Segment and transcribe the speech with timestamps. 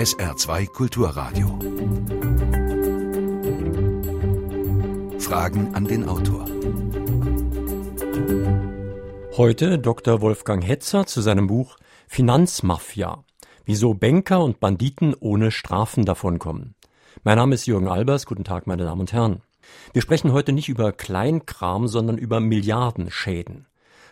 [0.00, 1.58] SR2 Kulturradio.
[5.18, 6.46] Fragen an den Autor.
[9.36, 10.22] Heute Dr.
[10.22, 11.76] Wolfgang Hetzer zu seinem Buch
[12.08, 13.24] Finanzmafia.
[13.66, 16.74] Wieso Banker und Banditen ohne Strafen davonkommen.
[17.22, 18.24] Mein Name ist Jürgen Albers.
[18.24, 19.42] Guten Tag, meine Damen und Herren.
[19.92, 23.66] Wir sprechen heute nicht über Kleinkram, sondern über Milliardenschäden.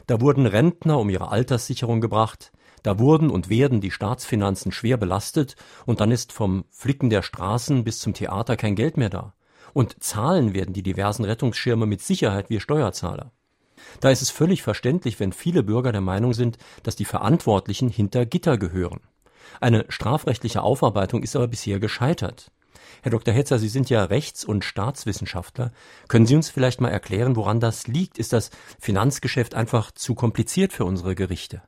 [0.07, 2.53] Da wurden Rentner um ihre Alterssicherung gebracht,
[2.83, 5.57] da wurden und werden die Staatsfinanzen schwer belastet
[5.87, 9.35] und dann ist vom Flicken der Straßen bis zum Theater kein Geld mehr da.
[9.75, 13.33] Und zahlen werden die diversen Rettungsschirme mit Sicherheit wir Steuerzahler.
[14.01, 18.27] Da ist es völlig verständlich, wenn viele Bürger der Meinung sind, dass die Verantwortlichen hinter
[18.27, 19.01] Gitter gehören.
[19.61, 22.51] Eine strafrechtliche Aufarbeitung ist aber bisher gescheitert.
[23.03, 23.33] Herr Dr.
[23.33, 25.73] Hetzer, Sie sind ja Rechts- und Staatswissenschaftler.
[26.09, 28.19] Können Sie uns vielleicht mal erklären, woran das liegt?
[28.19, 28.51] Ist das
[28.81, 31.63] Finanzgeschäft einfach zu kompliziert für unsere Gerichte?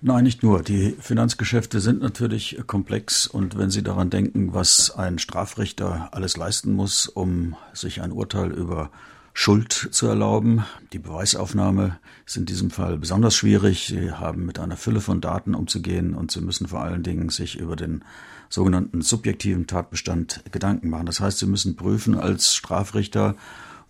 [0.00, 0.62] Nein, nicht nur.
[0.62, 6.72] Die Finanzgeschäfte sind natürlich komplex und wenn Sie daran denken, was ein Strafrichter alles leisten
[6.72, 8.92] muss, um sich ein Urteil über
[9.34, 10.64] Schuld zu erlauben.
[10.92, 13.86] Die Beweisaufnahme ist in diesem Fall besonders schwierig.
[13.88, 17.58] Sie haben mit einer Fülle von Daten umzugehen und Sie müssen vor allen Dingen sich
[17.58, 18.04] über den
[18.48, 21.06] sogenannten subjektiven Tatbestand Gedanken machen.
[21.06, 23.34] Das heißt, Sie müssen prüfen als Strafrichter,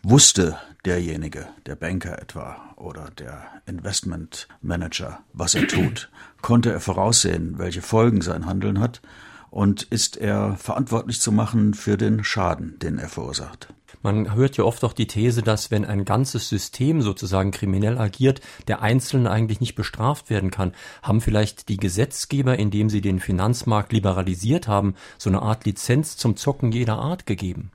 [0.02, 6.10] wusste derjenige, der Banker etwa oder der Investmentmanager, was er tut?
[6.40, 9.02] Konnte er voraussehen, welche Folgen sein Handeln hat?
[9.50, 13.68] Und ist er verantwortlich zu machen für den Schaden, den er verursacht?
[14.02, 18.40] Man hört ja oft auch die These, dass wenn ein ganzes System sozusagen kriminell agiert,
[18.68, 20.72] der Einzelne eigentlich nicht bestraft werden kann.
[21.02, 26.36] Haben vielleicht die Gesetzgeber, indem sie den Finanzmarkt liberalisiert haben, so eine Art Lizenz zum
[26.36, 27.72] Zocken jeder Art gegeben?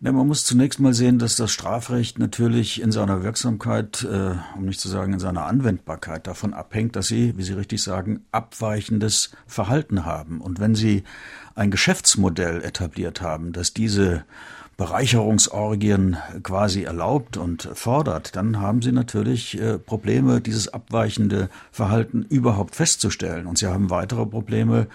[0.00, 4.66] Ja, man muss zunächst mal sehen, dass das Strafrecht natürlich in seiner Wirksamkeit, äh, um
[4.66, 9.30] nicht zu sagen in seiner Anwendbarkeit, davon abhängt, dass Sie, wie Sie richtig sagen, abweichendes
[9.46, 10.40] Verhalten haben.
[10.40, 11.04] Und wenn Sie
[11.54, 14.24] ein Geschäftsmodell etabliert haben, das diese
[14.76, 22.74] Bereicherungsorgien quasi erlaubt und fordert, dann haben Sie natürlich äh, Probleme, dieses abweichende Verhalten überhaupt
[22.74, 23.46] festzustellen.
[23.46, 24.88] Und Sie haben weitere Probleme,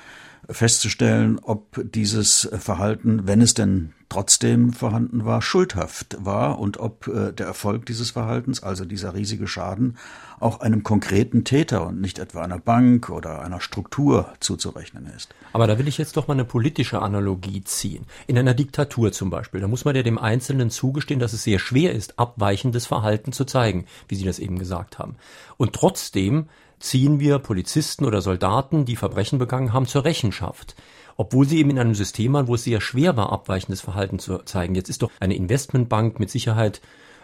[0.50, 7.32] festzustellen, ob dieses Verhalten, wenn es denn trotzdem vorhanden war, schuldhaft war und ob äh,
[7.32, 9.98] der Erfolg dieses Verhaltens, also dieser riesige Schaden,
[10.40, 15.36] auch einem konkreten Täter und nicht etwa einer Bank oder einer Struktur zuzurechnen ist.
[15.54, 18.06] Aber da will ich jetzt doch mal eine politische Analogie ziehen.
[18.26, 21.60] In einer Diktatur zum Beispiel, da muss man ja dem Einzelnen zugestehen, dass es sehr
[21.60, 25.18] schwer ist, abweichendes Verhalten zu zeigen, wie Sie das eben gesagt haben.
[25.58, 26.48] Und trotzdem
[26.80, 30.76] ziehen wir Polizisten oder Soldaten, die Verbrechen begangen haben, zur Rechenschaft.
[31.18, 34.38] Obwohl sie eben in einem System waren, wo es sehr schwer war, abweichendes Verhalten zu
[34.40, 34.76] zeigen.
[34.76, 36.82] Jetzt ist doch eine Investmentbank mit Sicherheit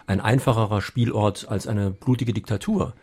[0.07, 2.93] ein einfacherer Spielort als eine blutige Diktatur.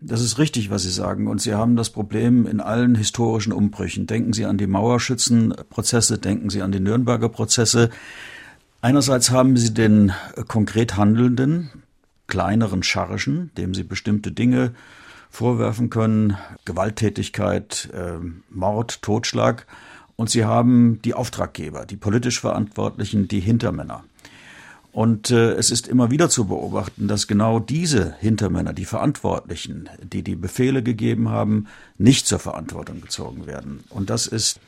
[0.00, 1.26] Das ist richtig, was Sie sagen.
[1.26, 4.06] Und Sie haben das Problem in allen historischen Umbrüchen.
[4.06, 7.90] Denken Sie an die Mauerschützenprozesse, denken Sie an die Nürnberger Prozesse.
[8.80, 10.12] Einerseits haben Sie den
[10.48, 11.68] konkret Handelnden,
[12.28, 14.72] kleineren Scharischen, dem Sie bestimmte Dinge
[15.30, 18.18] vorwerfen können, Gewalttätigkeit, äh,
[18.50, 19.66] Mord, Totschlag.
[20.16, 24.04] Und sie haben die Auftraggeber, die politisch Verantwortlichen, die Hintermänner.
[24.92, 30.22] Und äh, es ist immer wieder zu beobachten, dass genau diese Hintermänner, die Verantwortlichen, die
[30.22, 33.84] die Befehle gegeben haben, nicht zur Verantwortung gezogen werden.
[33.88, 34.60] Und das ist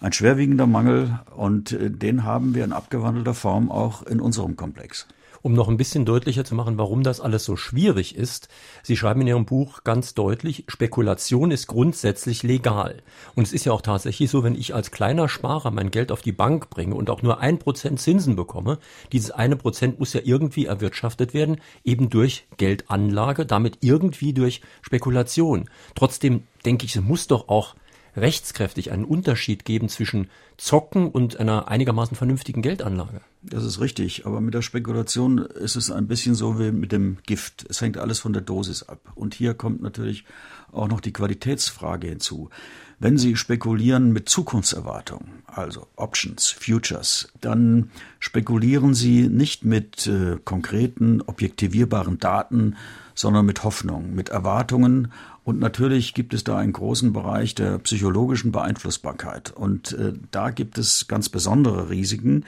[0.00, 5.08] ein schwerwiegender Mangel und äh, den haben wir in abgewandelter Form auch in unserem Komplex.
[5.44, 8.48] Um noch ein bisschen deutlicher zu machen, warum das alles so schwierig ist,
[8.82, 13.02] Sie schreiben in Ihrem Buch ganz deutlich, Spekulation ist grundsätzlich legal.
[13.34, 16.22] Und es ist ja auch tatsächlich so, wenn ich als kleiner Sparer mein Geld auf
[16.22, 18.78] die Bank bringe und auch nur ein Prozent Zinsen bekomme,
[19.12, 25.68] dieses eine Prozent muss ja irgendwie erwirtschaftet werden, eben durch Geldanlage, damit irgendwie durch Spekulation.
[25.94, 27.74] Trotzdem denke ich, es muss doch auch
[28.16, 33.20] rechtskräftig einen Unterschied geben zwischen Zocken und einer einigermaßen vernünftigen Geldanlage.
[33.42, 37.18] Das ist richtig, aber mit der Spekulation ist es ein bisschen so wie mit dem
[37.26, 37.66] Gift.
[37.68, 39.00] Es hängt alles von der Dosis ab.
[39.14, 40.24] Und hier kommt natürlich
[40.72, 42.50] auch noch die Qualitätsfrage hinzu.
[42.98, 51.20] Wenn Sie spekulieren mit Zukunftserwartungen, also Options, Futures, dann spekulieren Sie nicht mit äh, konkreten,
[51.20, 52.76] objektivierbaren Daten,
[53.14, 55.12] sondern mit Hoffnung, mit Erwartungen.
[55.44, 59.52] Und natürlich gibt es da einen großen Bereich der psychologischen Beeinflussbarkeit.
[59.52, 62.44] Und äh, da gibt es ganz besondere Risiken,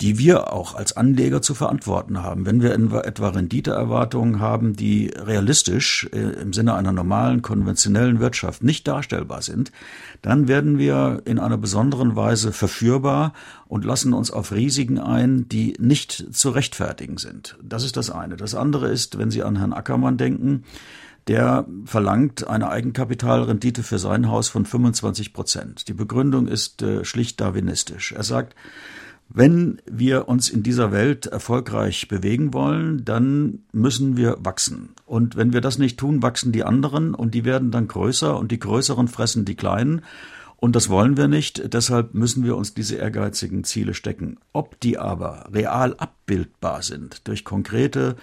[0.00, 2.44] die wir auch als Anleger zu verantworten haben.
[2.44, 2.72] Wenn wir
[3.04, 9.70] etwa Renditeerwartungen haben, die realistisch äh, im Sinne einer normalen, konventionellen Wirtschaft nicht darstellbar sind,
[10.20, 13.32] dann werden wir in einer besonderen Weise verführbar
[13.68, 17.56] und lassen uns auf Risiken ein, die nicht zu rechtfertigen sind.
[17.62, 18.36] Das ist das eine.
[18.36, 20.64] Das andere ist, wenn Sie an Herrn Ackermann denken,
[21.28, 25.88] der verlangt eine Eigenkapitalrendite für sein Haus von 25 Prozent.
[25.88, 28.12] Die Begründung ist äh, schlicht darwinistisch.
[28.12, 28.56] Er sagt,
[29.34, 34.90] wenn wir uns in dieser Welt erfolgreich bewegen wollen, dann müssen wir wachsen.
[35.06, 38.52] Und wenn wir das nicht tun, wachsen die anderen und die werden dann größer und
[38.52, 40.02] die Größeren fressen die Kleinen.
[40.56, 41.72] Und das wollen wir nicht.
[41.72, 44.38] Deshalb müssen wir uns diese ehrgeizigen Ziele stecken.
[44.52, 48.16] Ob die aber real abbildbar sind durch konkrete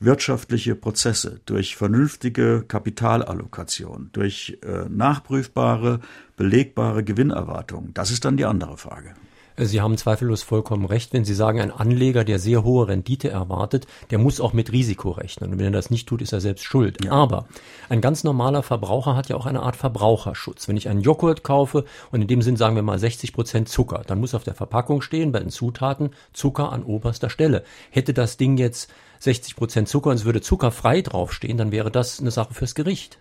[0.00, 6.00] wirtschaftliche Prozesse, durch vernünftige Kapitalallokation, durch äh, nachprüfbare,
[6.36, 9.14] belegbare Gewinnerwartungen, das ist dann die andere Frage.
[9.56, 13.86] Sie haben zweifellos vollkommen recht, wenn Sie sagen, ein Anleger, der sehr hohe Rendite erwartet,
[14.10, 15.52] der muss auch mit Risiko rechnen.
[15.52, 17.04] Und wenn er das nicht tut, ist er selbst schuld.
[17.04, 17.12] Ja.
[17.12, 17.46] Aber
[17.88, 20.66] ein ganz normaler Verbraucher hat ja auch eine Art Verbraucherschutz.
[20.66, 24.02] Wenn ich einen Joghurt kaufe und in dem Sinn sagen wir mal 60 Prozent Zucker,
[24.04, 27.62] dann muss auf der Verpackung stehen, bei den Zutaten Zucker an oberster Stelle.
[27.90, 28.90] Hätte das Ding jetzt
[29.24, 33.18] 60 Prozent Zucker und es würde zuckerfrei draufstehen, dann wäre das eine Sache fürs Gericht.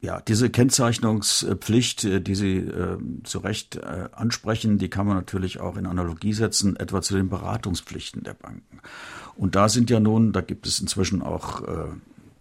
[0.00, 5.58] Ja, diese Kennzeichnungspflicht, äh, die Sie äh, zu Recht äh, ansprechen, die kann man natürlich
[5.58, 8.80] auch in Analogie setzen, etwa zu den Beratungspflichten der Banken.
[9.36, 11.88] Und da sind ja nun, da gibt es inzwischen auch äh,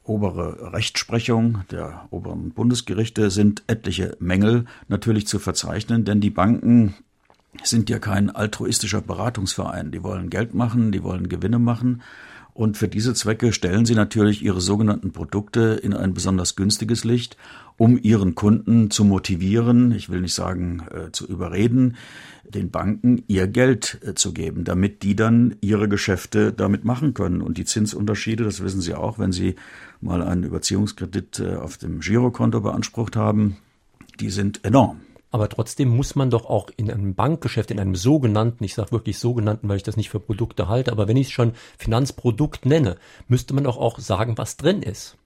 [0.03, 6.93] obere Rechtsprechung der oberen Bundesgerichte, sind etliche Mängel natürlich zu verzeichnen, denn die Banken
[7.63, 9.91] sind ja kein altruistischer Beratungsverein.
[9.91, 12.01] Die wollen Geld machen, die wollen Gewinne machen.
[12.55, 17.35] Und für diese Zwecke stellen sie natürlich ihre sogenannten Produkte in ein besonders günstiges Licht,
[17.75, 21.97] um ihren Kunden zu motivieren, ich will nicht sagen äh, zu überreden,
[22.45, 27.41] den Banken ihr Geld äh, zu geben, damit die dann ihre Geschäfte damit machen können.
[27.41, 29.55] Und die Zinsunterschiede, das wissen Sie auch, wenn Sie
[29.99, 33.57] mal einen Überziehungskredit äh, auf dem Girokonto beansprucht haben,
[34.21, 35.01] die sind enorm.
[35.35, 39.19] Aber trotzdem muss man doch auch in einem Bankgeschäft, in einem sogenannten, ich sage wirklich
[39.19, 42.95] sogenannten, weil ich das nicht für Produkte halte, aber wenn ich es schon Finanzprodukt nenne,
[43.27, 45.17] müsste man doch auch sagen, was drin ist.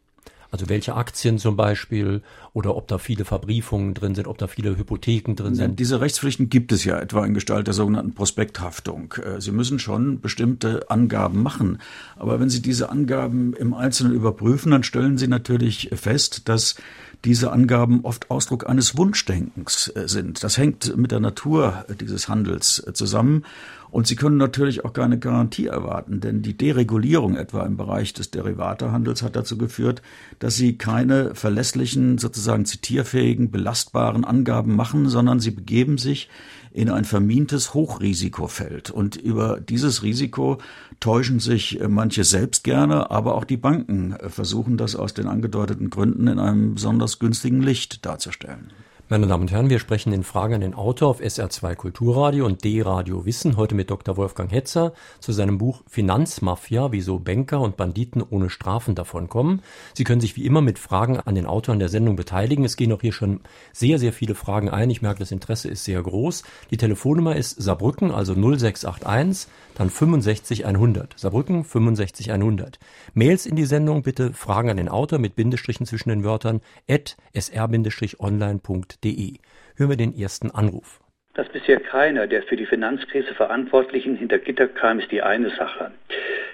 [0.50, 2.24] Also welche Aktien zum Beispiel
[2.54, 5.80] oder ob da viele Verbriefungen drin sind, ob da viele Hypotheken drin sind.
[5.80, 9.14] Diese Rechtspflichten gibt es ja etwa in Gestalt der sogenannten Prospekthaftung.
[9.24, 11.78] Äh, Sie müssen schon bestimmte Angaben machen.
[12.16, 16.78] Aber wenn Sie diese Angaben im Einzelnen überprüfen, dann stellen Sie natürlich fest, dass
[17.26, 20.44] diese Angaben oft Ausdruck eines Wunschdenkens äh, sind.
[20.44, 23.44] Das hängt mit der Natur dieses Handels äh, zusammen.
[23.92, 28.30] Und Sie können natürlich auch keine Garantie erwarten, denn die Deregulierung etwa im Bereich des
[28.30, 30.04] Derivatehandels hat dazu geführt,
[30.38, 36.30] dass Sie keine verlässlichen, sozusagen zitierfähigen, belastbaren Angaben machen, sondern Sie begeben sich
[36.72, 38.92] in ein vermintes Hochrisikofeld.
[38.92, 40.60] Und über dieses Risiko
[41.00, 45.28] täuschen sich äh, manche selbst gerne, aber auch die Banken äh, versuchen das aus den
[45.28, 48.72] angedeuteten Gründen in einem besonders günstigen Licht darzustellen.
[49.12, 52.64] Meine Damen und Herren, wir sprechen in Fragen an den Autor auf SR2 Kulturradio und
[52.64, 54.18] D-Radio Wissen heute mit Dr.
[54.18, 59.64] Wolfgang Hetzer zu seinem Buch Finanzmafia, wieso Banker und Banditen ohne Strafen davonkommen.
[59.96, 62.64] Sie können sich wie immer mit Fragen an den Autor an der Sendung beteiligen.
[62.66, 63.40] Es gehen auch hier schon
[63.74, 64.92] sehr, sehr viele Fragen ein.
[64.92, 66.44] Ich merke, das Interesse ist sehr groß.
[66.70, 71.18] Die Telefonnummer ist Saarbrücken, also 0681, dann 65100.
[71.18, 72.78] Saarbrücken 65100.
[73.14, 76.60] Mails in die Sendung bitte Fragen an den Autor mit Bindestrichen zwischen den Wörtern
[76.90, 79.34] at sr-online.de.
[79.78, 81.00] Hören wir den ersten Anruf.
[81.34, 85.92] Dass bisher keiner der für die Finanzkrise Verantwortlichen hinter Gitter kam, ist die eine Sache.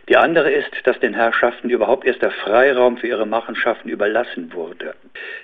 [0.08, 4.94] Die andere ist, dass den Herrschaften überhaupt erst der Freiraum für ihre Machenschaften überlassen wurde.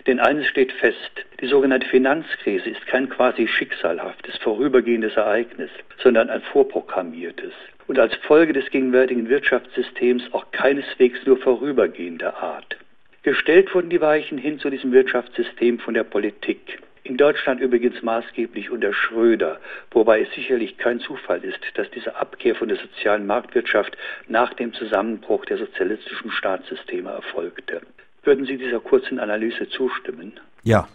[0.06, 5.72] Denn eines steht fest, die sogenannte Finanzkrise ist kein quasi schicksalhaftes, vorübergehendes Ereignis,
[6.04, 7.54] sondern ein vorprogrammiertes
[7.88, 12.78] und als Folge des gegenwärtigen Wirtschaftssystems auch keineswegs nur vorübergehender Art.
[13.24, 16.80] Gestellt wurden die Weichen hin zu diesem Wirtschaftssystem von der Politik.
[17.04, 19.60] In Deutschland übrigens maßgeblich unter Schröder,
[19.92, 23.98] wobei es sicherlich kein Zufall ist, dass diese Abkehr von der sozialen Marktwirtschaft
[24.28, 27.82] nach dem Zusammenbruch der sozialistischen Staatssysteme erfolgte.
[28.24, 30.40] Würden Sie dieser kurzen Analyse zustimmen?
[30.64, 30.88] Ja,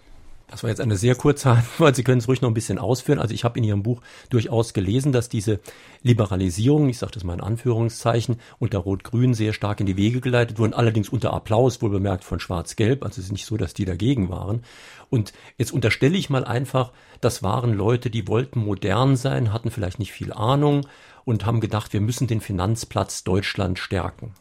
[0.49, 1.97] das war jetzt eine sehr kurze Antwort.
[1.97, 3.19] Sie können es ruhig noch ein bisschen ausführen.
[3.19, 4.00] Also ich habe in Ihrem Buch
[4.31, 5.61] durchaus gelesen, dass diese
[6.03, 10.59] Liberalisierung, ich sage das mal in Anführungszeichen, unter Rot-Grün sehr stark in die Wege geleitet
[10.59, 13.05] wurden, allerdings unter Applaus, wohl bemerkt von Schwarz-Gelb.
[13.05, 14.62] Also es ist nicht so, dass die dagegen waren.
[15.11, 19.99] Und jetzt unterstelle ich mal einfach, das waren Leute, die wollten modern sein, hatten vielleicht
[19.99, 20.87] nicht viel Ahnung
[21.25, 24.33] und haben gedacht, wir müssen den Finanzplatz Deutschland stärken.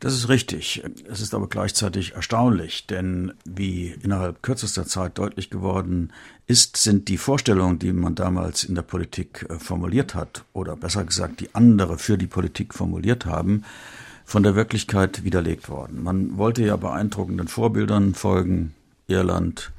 [0.00, 0.84] Das ist richtig.
[1.10, 6.12] Es ist aber gleichzeitig erstaunlich, denn wie innerhalb kürzester Zeit deutlich geworden
[6.46, 11.04] ist, sind die Vorstellungen, die man damals in der Politik äh, formuliert hat, oder besser
[11.04, 13.64] gesagt, die andere für die Politik formuliert haben,
[14.24, 16.02] von der Wirklichkeit widerlegt worden.
[16.02, 18.74] Man wollte ja beeindruckenden Vorbildern folgen,
[19.08, 19.72] Irland,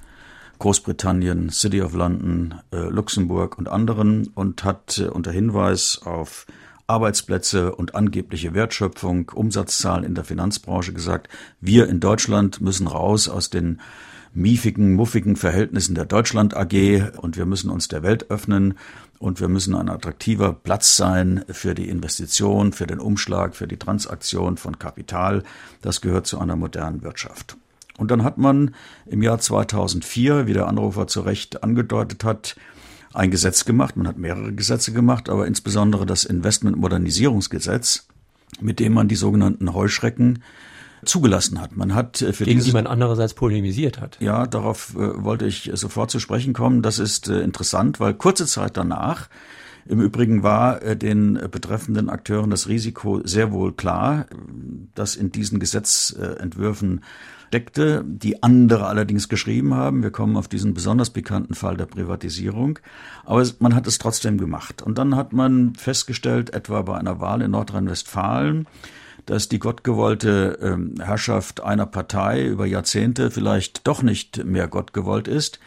[0.58, 6.46] Großbritannien, City of London, äh, Luxemburg und anderen und hat äh, unter Hinweis auf
[6.90, 11.30] Arbeitsplätze und angebliche Wertschöpfung, Umsatzzahlen in der Finanzbranche gesagt,
[11.62, 13.80] wir in Deutschland müssen raus aus den
[14.34, 18.76] miefigen, muffigen Verhältnissen der Deutschland AG und wir müssen uns der Welt öffnen
[19.20, 23.78] und wir müssen ein attraktiver Platz sein für die Investition, für den Umschlag, für die
[23.78, 25.44] Transaktion von Kapital.
[25.82, 27.58] Das gehört zu einer modernen Wirtschaft.
[27.98, 28.74] Und dann hat man
[29.06, 32.56] im Jahr 2004, wie der Anrufer zu Recht angedeutet hat,
[33.14, 33.98] ein Gesetz gemacht.
[33.98, 38.08] Man hat mehrere Gesetze gemacht, aber insbesondere das Investmentmodernisierungsgesetz,
[38.62, 40.44] mit dem man die sogenannten Heuschrecken
[41.06, 41.76] zugelassen hat.
[41.76, 44.18] Man hat äh, für gegen die man andererseits polemisiert hat.
[44.20, 46.82] Ja, darauf äh, wollte ich sofort zu sprechen kommen.
[46.82, 49.30] Das ist äh, interessant, weil kurze Zeit danach
[49.86, 54.26] im Übrigen war äh, den betreffenden Akteuren das Risiko sehr wohl klar,
[54.94, 57.02] dass in diesen Gesetzentwürfen
[57.50, 60.04] steckte, die andere allerdings geschrieben haben.
[60.04, 62.78] Wir kommen auf diesen besonders bekannten Fall der Privatisierung.
[63.26, 64.84] Aber man hat es trotzdem gemacht.
[64.84, 68.68] Und dann hat man festgestellt, etwa bei einer Wahl in Nordrhein-Westfalen,
[69.26, 75.60] dass die gottgewollte ähm, Herrschaft einer Partei über Jahrzehnte vielleicht doch nicht mehr gottgewollt ist.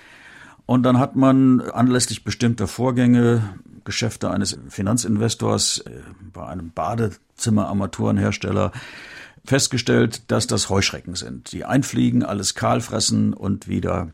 [0.67, 3.43] Und dann hat man anlässlich bestimmter Vorgänge,
[3.85, 5.91] Geschäfte eines Finanzinvestors äh,
[6.33, 8.71] bei einem Badezimmerarmaturenhersteller
[9.45, 14.13] festgestellt, dass das Heuschrecken sind, die einfliegen, alles kahl fressen und wieder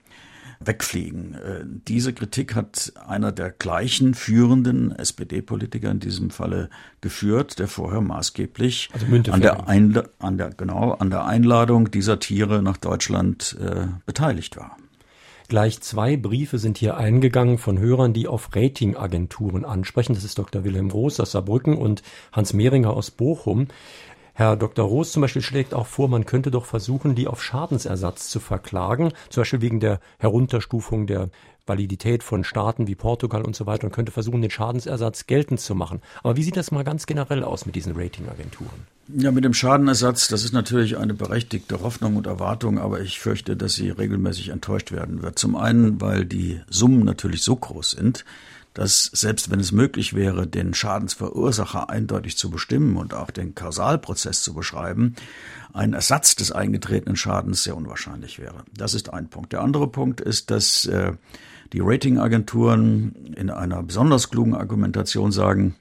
[0.60, 1.34] wegfliegen.
[1.34, 6.68] Äh, diese Kritik hat einer der gleichen führenden SPD-Politiker in diesem Falle
[7.00, 9.68] geführt, der vorher maßgeblich also an, der
[10.18, 14.76] an, der, genau, an der Einladung dieser Tiere nach Deutschland äh, beteiligt war.
[15.48, 20.12] Gleich zwei Briefe sind hier eingegangen von Hörern, die auf Ratingagenturen ansprechen.
[20.12, 20.62] Das ist Dr.
[20.62, 23.68] Wilhelm Groß aus Saarbrücken und Hans Mehringer aus Bochum.
[24.38, 24.86] Herr Dr.
[24.86, 29.12] Roos zum Beispiel schlägt auch vor, man könnte doch versuchen, die auf Schadensersatz zu verklagen,
[29.30, 31.30] zum Beispiel wegen der Herunterstufung der
[31.66, 35.74] Validität von Staaten wie Portugal und so weiter und könnte versuchen, den Schadensersatz geltend zu
[35.74, 36.02] machen.
[36.22, 38.86] Aber wie sieht das mal ganz generell aus mit diesen Ratingagenturen?
[39.08, 43.56] Ja, mit dem Schadenersatz, das ist natürlich eine berechtigte Hoffnung und Erwartung, aber ich fürchte,
[43.56, 45.36] dass sie regelmäßig enttäuscht werden wird.
[45.36, 48.24] Zum einen, weil die Summen natürlich so groß sind,
[48.78, 54.44] dass selbst wenn es möglich wäre, den Schadensverursacher eindeutig zu bestimmen und auch den Kausalprozess
[54.44, 55.16] zu beschreiben,
[55.72, 58.62] ein Ersatz des eingetretenen Schadens sehr unwahrscheinlich wäre.
[58.72, 59.52] Das ist ein Punkt.
[59.52, 61.14] Der andere Punkt ist, dass äh,
[61.72, 65.74] die Ratingagenturen in einer besonders klugen Argumentation sagen,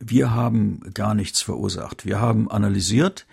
[0.00, 2.06] wir haben gar nichts verursacht.
[2.06, 3.26] Wir haben analysiert,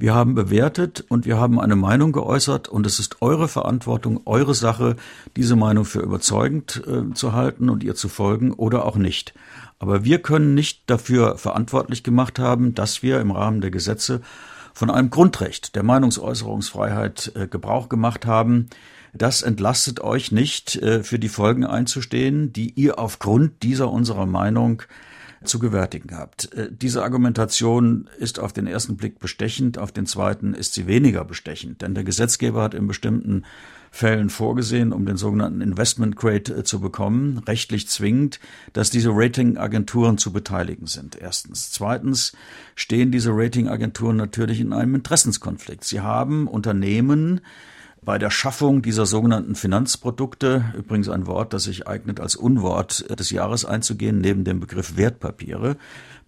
[0.00, 4.54] wir haben bewertet und wir haben eine Meinung geäußert und es ist eure Verantwortung, eure
[4.54, 4.96] Sache,
[5.36, 9.34] diese Meinung für überzeugend äh, zu halten und ihr zu folgen oder auch nicht.
[9.78, 14.22] Aber wir können nicht dafür verantwortlich gemacht haben, dass wir im Rahmen der Gesetze
[14.72, 18.70] von einem Grundrecht der Meinungsäußerungsfreiheit äh, Gebrauch gemacht haben.
[19.12, 24.82] Das entlastet euch nicht, äh, für die Folgen einzustehen, die ihr aufgrund dieser unserer Meinung
[25.44, 26.52] zu gewärtigen habt.
[26.54, 31.24] Äh, diese Argumentation ist auf den ersten Blick bestechend, auf den zweiten ist sie weniger
[31.24, 33.44] bestechend, denn der Gesetzgeber hat in bestimmten
[33.92, 38.38] Fällen vorgesehen, um den sogenannten Investment Grade äh, zu bekommen, rechtlich zwingend,
[38.72, 41.16] dass diese Ratingagenturen zu beteiligen sind.
[41.16, 41.72] Erstens.
[41.72, 42.32] Zweitens
[42.76, 45.84] stehen diese Ratingagenturen natürlich in einem Interessenskonflikt.
[45.84, 47.40] Sie haben Unternehmen,
[48.02, 53.30] bei der Schaffung dieser sogenannten Finanzprodukte, übrigens ein Wort, das sich eignet als Unwort des
[53.30, 55.76] Jahres einzugehen, neben dem Begriff Wertpapiere,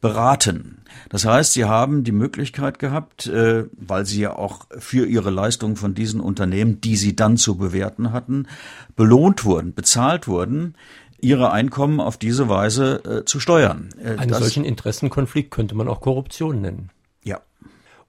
[0.01, 0.83] beraten.
[1.09, 5.77] Das heißt, sie haben die Möglichkeit gehabt, äh, weil sie ja auch für ihre Leistungen
[5.77, 8.49] von diesen Unternehmen, die sie dann zu bewerten hatten,
[8.97, 10.75] belohnt wurden, bezahlt wurden,
[11.21, 13.91] ihre Einkommen auf diese Weise äh, zu steuern.
[14.03, 16.91] Äh, Einen solchen Interessenkonflikt könnte man auch Korruption nennen.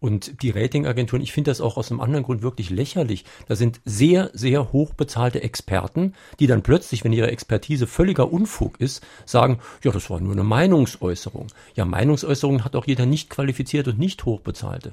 [0.03, 3.23] Und die Ratingagenturen, ich finde das auch aus einem anderen Grund wirklich lächerlich.
[3.47, 9.01] Da sind sehr, sehr hochbezahlte Experten, die dann plötzlich, wenn ihre Expertise völliger Unfug ist,
[9.25, 11.47] sagen, ja, das war nur eine Meinungsäußerung.
[11.75, 14.91] Ja, Meinungsäußerungen hat auch jeder nicht qualifiziert und nicht hochbezahlte.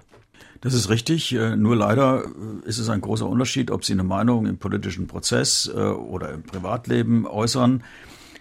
[0.61, 1.35] Das ist richtig.
[1.35, 5.09] Äh, nur leider äh, ist es ein großer Unterschied, ob Sie eine Meinung im politischen
[5.09, 7.83] Prozess äh, oder im Privatleben äußern.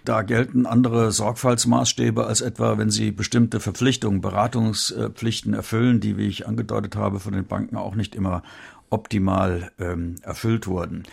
[0.10, 6.48] Da gelten andere Sorgfaltsmaßstäbe als etwa, wenn Sie bestimmte Verpflichtungen, Beratungspflichten erfüllen, die, wie ich
[6.48, 8.42] angedeutet habe, von den Banken auch nicht immer
[8.89, 11.04] optimal ähm, erfüllt wurden.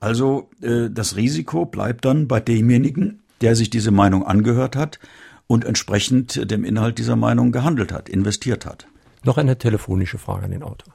[0.00, 4.98] Also äh, das Risiko bleibt dann bei demjenigen, der sich diese Meinung angehört hat
[5.46, 8.88] und entsprechend dem Inhalt dieser Meinung gehandelt hat, investiert hat.
[9.26, 10.94] Noch eine telefonische Frage an den Autor.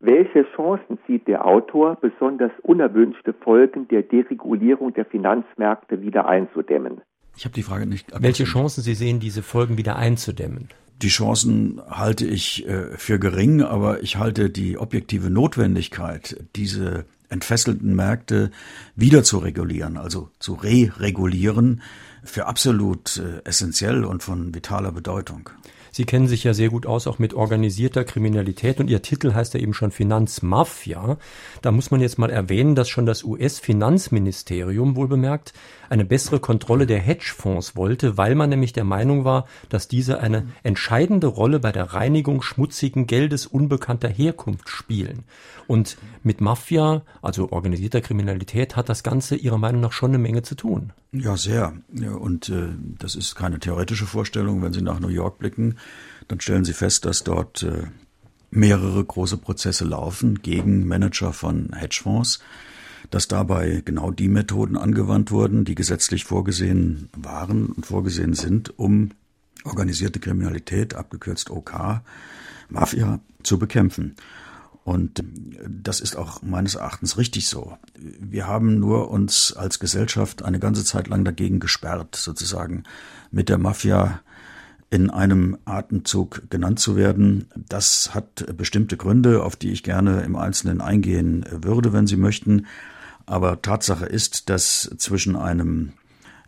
[0.00, 7.02] Welche Chancen sieht der Autor, besonders unerwünschte Folgen der Deregulierung der Finanzmärkte wieder einzudämmen?
[7.36, 8.06] Ich habe die Frage nicht.
[8.18, 10.68] Welche Chancen Sie sehen, diese Folgen wieder einzudämmen?
[11.02, 17.94] Die Chancen halte ich äh, für gering, aber ich halte die objektive Notwendigkeit, diese entfesselten
[17.94, 18.50] Märkte
[18.94, 21.82] wieder zu regulieren, also zu re-regulieren,
[22.22, 25.50] für absolut äh, essentiell und von vitaler Bedeutung.
[25.94, 29.54] Sie kennen sich ja sehr gut aus, auch mit organisierter Kriminalität und Ihr Titel heißt
[29.54, 31.18] ja eben schon Finanzmafia.
[31.62, 35.52] Da muss man jetzt mal erwähnen, dass schon das US-Finanzministerium wohl bemerkt
[35.90, 40.48] eine bessere Kontrolle der Hedgefonds wollte, weil man nämlich der Meinung war, dass diese eine
[40.62, 45.24] entscheidende Rolle bei der Reinigung schmutzigen Geldes unbekannter Herkunft spielen.
[45.66, 50.42] Und mit Mafia, also organisierter Kriminalität, hat das Ganze Ihrer Meinung nach schon eine Menge
[50.42, 50.92] zu tun.
[51.12, 51.72] Ja, sehr.
[52.18, 54.62] Und äh, das ist keine theoretische Vorstellung.
[54.62, 55.76] Wenn Sie nach New York blicken,
[56.28, 57.84] dann stellen Sie fest, dass dort äh,
[58.50, 62.40] mehrere große Prozesse laufen gegen Manager von Hedgefonds,
[63.10, 69.10] dass dabei genau die Methoden angewandt wurden, die gesetzlich vorgesehen waren und vorgesehen sind, um
[69.64, 72.02] organisierte Kriminalität, abgekürzt OK,
[72.68, 74.16] Mafia, zu bekämpfen.
[74.84, 75.24] Und
[75.66, 77.78] das ist auch meines Erachtens richtig so.
[77.94, 82.82] Wir haben nur uns als Gesellschaft eine ganze Zeit lang dagegen gesperrt, sozusagen
[83.30, 84.20] mit der Mafia
[84.90, 87.48] in einem Atemzug genannt zu werden.
[87.56, 92.66] Das hat bestimmte Gründe, auf die ich gerne im Einzelnen eingehen würde, wenn Sie möchten.
[93.26, 95.92] Aber Tatsache ist, dass zwischen einem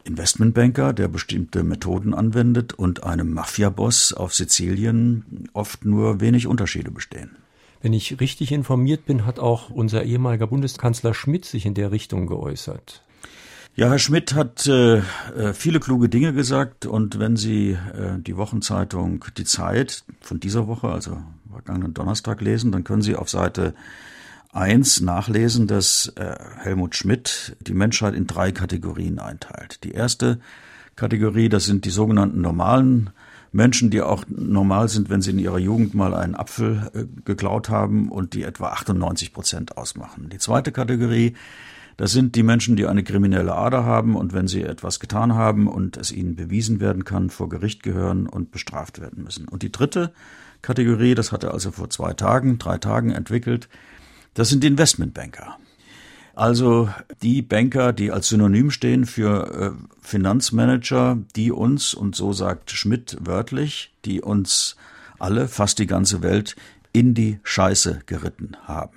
[0.05, 7.37] Investmentbanker, der bestimmte Methoden anwendet, und einem Mafiaboss auf Sizilien oft nur wenig Unterschiede bestehen.
[7.83, 12.27] Wenn ich richtig informiert bin, hat auch unser ehemaliger Bundeskanzler Schmidt sich in der Richtung
[12.27, 13.03] geäußert.
[13.75, 18.39] Ja, Herr Schmidt hat äh, äh, viele kluge Dinge gesagt und wenn Sie äh, die
[18.39, 21.19] Wochenzeitung Die Zeit von dieser Woche, also
[21.53, 23.75] vergangenen Donnerstag lesen, dann können Sie auf Seite
[24.57, 29.85] 1 nachlesen, dass äh, Helmut Schmidt die Menschheit in drei Kategorien einteilt.
[29.85, 30.41] Die erste
[30.97, 33.11] Kategorie, das sind die sogenannten normalen
[33.53, 37.69] Menschen, die auch normal sind, wenn sie in ihrer Jugend mal einen Apfel äh, geklaut
[37.69, 40.31] haben und die etwa 98 Prozent ausmachen.
[40.31, 41.35] Die zweite Kategorie,
[41.99, 45.69] das sind die Menschen, die eine kriminelle Ader haben und wenn sie etwas getan haben
[45.69, 49.49] und es ihnen bewiesen werden kann, vor Gericht gehören und bestraft werden müssen.
[49.49, 50.13] Und die dritte
[50.63, 53.69] Kategorie, das hat er also vor zwei Tagen, drei Tagen entwickelt,
[54.37, 55.59] das sind Investmentbanker.
[56.35, 56.91] Also
[57.23, 63.17] die Banker, die als Synonym stehen für äh, Finanzmanager, die uns, und so sagt Schmidt
[63.21, 64.77] wörtlich, die uns
[65.19, 66.55] alle, fast die ganze Welt,
[66.93, 68.96] in die Scheiße geritten haben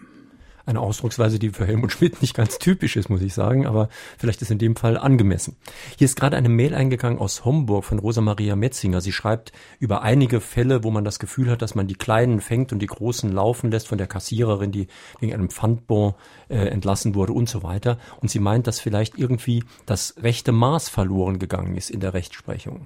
[0.65, 4.41] eine Ausdrucksweise, die für Helmut Schmidt nicht ganz typisch ist, muss ich sagen, aber vielleicht
[4.41, 5.55] ist in dem Fall angemessen.
[5.97, 9.01] Hier ist gerade eine Mail eingegangen aus Homburg von Rosa Maria Metzinger.
[9.01, 12.71] Sie schreibt über einige Fälle, wo man das Gefühl hat, dass man die Kleinen fängt
[12.71, 14.87] und die Großen laufen lässt von der Kassiererin, die
[15.19, 16.13] wegen einem Pfandbon
[16.49, 17.97] äh, entlassen wurde und so weiter.
[18.21, 22.85] Und sie meint, dass vielleicht irgendwie das rechte Maß verloren gegangen ist in der Rechtsprechung.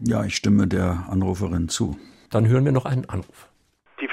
[0.00, 1.96] Ja, ich stimme der Anruferin zu.
[2.30, 3.47] Dann hören wir noch einen Anruf.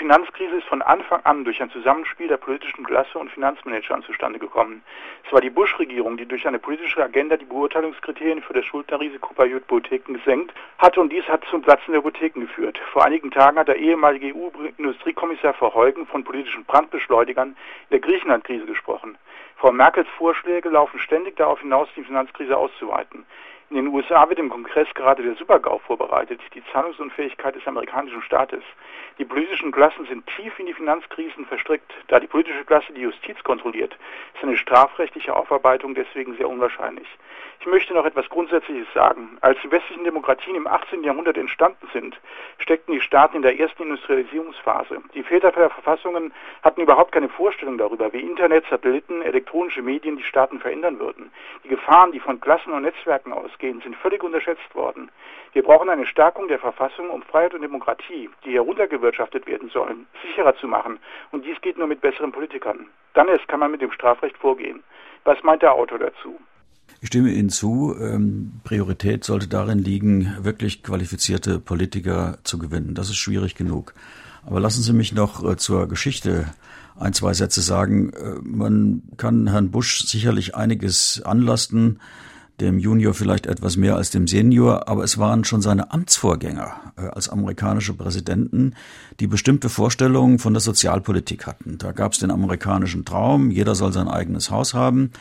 [0.06, 4.38] Die Finanzkrise ist von Anfang an durch ein Zusammenspiel der politischen Klasse und Finanzmanagern zustande
[4.38, 4.84] gekommen.
[5.26, 9.50] Es war die Bush-Regierung, die durch eine politische Agenda die Beurteilungskriterien für das Schuldnerrisiko bei
[9.50, 12.78] Hypotheken gesenkt hatte und dies hat zum Platzen der Hypotheken geführt.
[12.94, 17.56] Vor einigen Tagen hat der ehemalige EU-Industriekommissar Verheugen von politischen Brandbeschleunigern in
[17.90, 19.18] der Griechenland-Krise gesprochen.
[19.58, 23.26] Frau Merkels Vorschläge laufen ständig darauf hinaus, die Finanzkrise auszuweiten.
[23.72, 28.64] In den USA wird im Kongress gerade der Supergau vorbereitet, die Zahlungsunfähigkeit des amerikanischen Staates.
[29.18, 31.92] Die politischen Klassen sind tief in die Finanzkrisen verstrickt.
[32.08, 33.98] Da die politische Klasse die Justiz kontrolliert,
[34.36, 37.08] ist eine strafrechtliche Aufarbeitung deswegen sehr unwahrscheinlich.
[37.66, 39.40] Ich möchte noch etwas Grundsätzliches sagen.
[39.42, 41.04] Als die westlichen Demokratien im 18.
[41.04, 42.16] Jahrhundert entstanden sind,
[42.60, 45.02] steckten die Staaten in der ersten Industrialisierungsphase.
[45.16, 50.24] Die Väter der Verfassungen hatten überhaupt keine Vorstellung darüber, wie Internet, Satelliten, elektronische Medien die
[50.24, 51.32] Staaten verändern würden.
[51.64, 55.10] Die Gefahren, die von Klassen und Netzwerken ausgehen, sind völlig unterschätzt worden.
[55.54, 60.56] Wir brauchen eine Stärkung der Verfassung, um Freiheit und Demokratie, die heruntergewirtschaftet werden sollen, sicherer
[60.58, 61.00] zu machen.
[61.32, 62.90] Und dies geht nur mit besseren Politikern.
[63.16, 64.84] Dann erst kann man mit dem Strafrecht vorgehen.
[65.24, 66.40] Was meint der Autor dazu?
[67.06, 67.96] Ich stimme Ihnen zu.
[68.02, 72.96] Ähm, Priorität sollte darin liegen, wirklich qualifizierte Politiker zu gewinnen.
[72.96, 73.94] Das ist schwierig genug.
[74.44, 76.46] Aber lassen Sie mich noch äh, zur Geschichte
[76.98, 78.10] ein, zwei Sätze sagen.
[78.10, 82.00] Äh, man kann Herrn Bush sicherlich einiges anlasten,
[82.60, 87.02] dem Junior vielleicht etwas mehr als dem Senior, aber es waren schon seine Amtsvorgänger äh,
[87.02, 88.74] als amerikanische Präsidenten,
[89.20, 91.78] die bestimmte Vorstellungen von der Sozialpolitik hatten.
[91.78, 95.12] Da gab es den amerikanischen Traum, jeder soll sein eigenes Haus haben.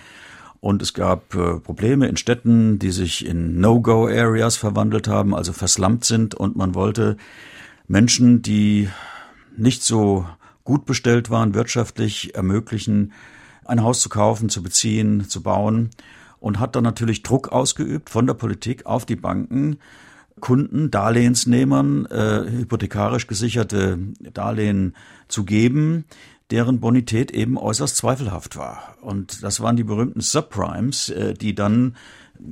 [0.65, 6.07] Und es gab äh, Probleme in Städten, die sich in No-Go-Areas verwandelt haben, also verslammt
[6.07, 6.35] sind.
[6.35, 7.19] Und man wollte
[7.87, 8.89] Menschen, die
[9.59, 10.25] nicht so
[10.65, 13.13] gut bestellt waren, wirtschaftlich ermöglichen,
[13.67, 15.91] ein Haus zu kaufen, zu beziehen, zu bauen.
[16.41, 19.77] Und hat dann natürlich Druck ausgeübt von der Politik auf die Banken,
[20.41, 23.99] Kunden, Darlehensnehmern, äh, hypothekarisch gesicherte
[24.33, 24.97] Darlehen
[25.29, 26.07] zu geben,
[26.55, 28.95] deren Bonität eben äußerst zweifelhaft war.
[29.01, 31.97] Und das waren die berühmten Subprimes, äh, die dann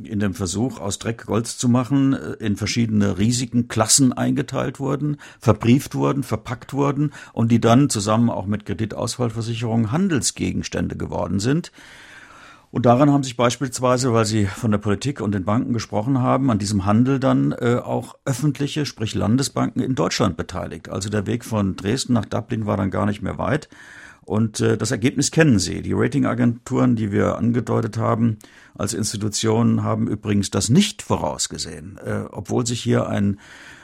[0.02, 5.94] in dem Versuch, aus Dreck Gold zu machen, äh, in verschiedene Risikenklassen eingeteilt wurden, verbrieft
[5.94, 11.70] wurden, verpackt wurden und die dann zusammen auch mit Kreditausfallversicherungen Handelsgegenstände geworden sind.
[12.72, 16.50] Und daran haben sich beispielsweise, weil Sie von der Politik und den Banken gesprochen haben,
[16.50, 20.88] an diesem Handel dann äh, auch öffentliche, sprich Landesbanken in Deutschland beteiligt.
[20.88, 23.68] Also der Weg von Dresden nach Dublin war dann gar nicht mehr weit.
[24.22, 25.82] Und äh, das Ergebnis kennen Sie.
[25.82, 28.38] Die Ratingagenturen, die wir angedeutet haben,
[28.74, 33.38] als Institutionen haben übrigens das nicht vorausgesehen, äh, obwohl sich hier ein,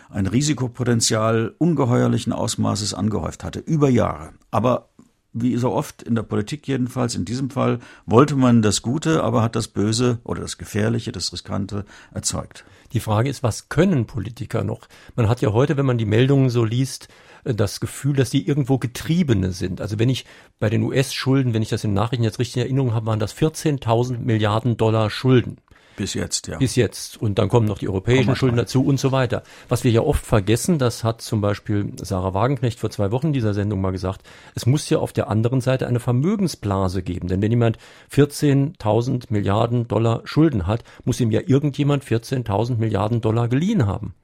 [0.08, 4.30] ein Risikopotenzial ungeheuerlichen Ausmaßes angehäuft hatte, über Jahre.
[4.50, 4.88] Aber
[5.32, 9.42] wie so oft in der Politik jedenfalls, in diesem Fall wollte man das Gute, aber
[9.42, 12.64] hat das Böse oder das Gefährliche, das Riskante erzeugt.
[12.92, 14.88] Die Frage ist, was können Politiker noch?
[15.14, 17.08] Man hat ja heute, wenn man die Meldungen so liest,
[17.44, 19.80] äh, das Gefühl, dass die irgendwo Getriebene sind.
[19.80, 20.24] Also wenn ich
[20.58, 23.36] bei den US-Schulden, wenn ich das in Nachrichten jetzt richtig in Erinnerung habe, waren das
[23.36, 25.58] 14.000 Milliarden Dollar Schulden.
[25.98, 26.58] Bis jetzt, ja.
[26.58, 27.20] Bis jetzt.
[27.20, 29.42] Und dann kommen noch die europäischen Schulden dazu und so weiter.
[29.68, 33.32] Was wir ja oft vergessen, das hat zum Beispiel Sarah Wagenknecht vor zwei Wochen in
[33.32, 34.22] dieser Sendung mal gesagt,
[34.54, 37.26] es muss ja auf der anderen Seite eine Vermögensblase geben.
[37.26, 37.78] Denn wenn jemand
[38.12, 44.14] 14.000 Milliarden Dollar Schulden hat, muss ihm ja irgendjemand 14.000 Milliarden Dollar geliehen haben.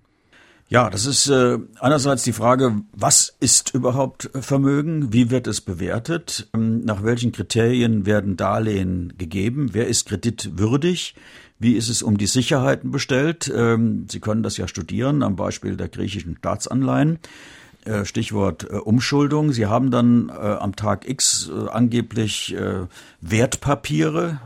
[0.68, 5.12] Ja, das ist äh, einerseits die Frage, was ist überhaupt Vermögen?
[5.12, 6.48] Wie wird es bewertet?
[6.54, 9.70] Ähm, nach welchen Kriterien werden Darlehen gegeben?
[9.72, 11.14] Wer ist kreditwürdig?
[11.58, 13.52] Wie ist es um die Sicherheiten bestellt?
[13.54, 17.18] Ähm, Sie können das ja studieren am Beispiel der griechischen Staatsanleihen.
[17.84, 19.52] Äh, Stichwort äh, Umschuldung.
[19.52, 22.56] Sie haben dann äh, am Tag X angeblich
[23.20, 24.40] Wertpapiere,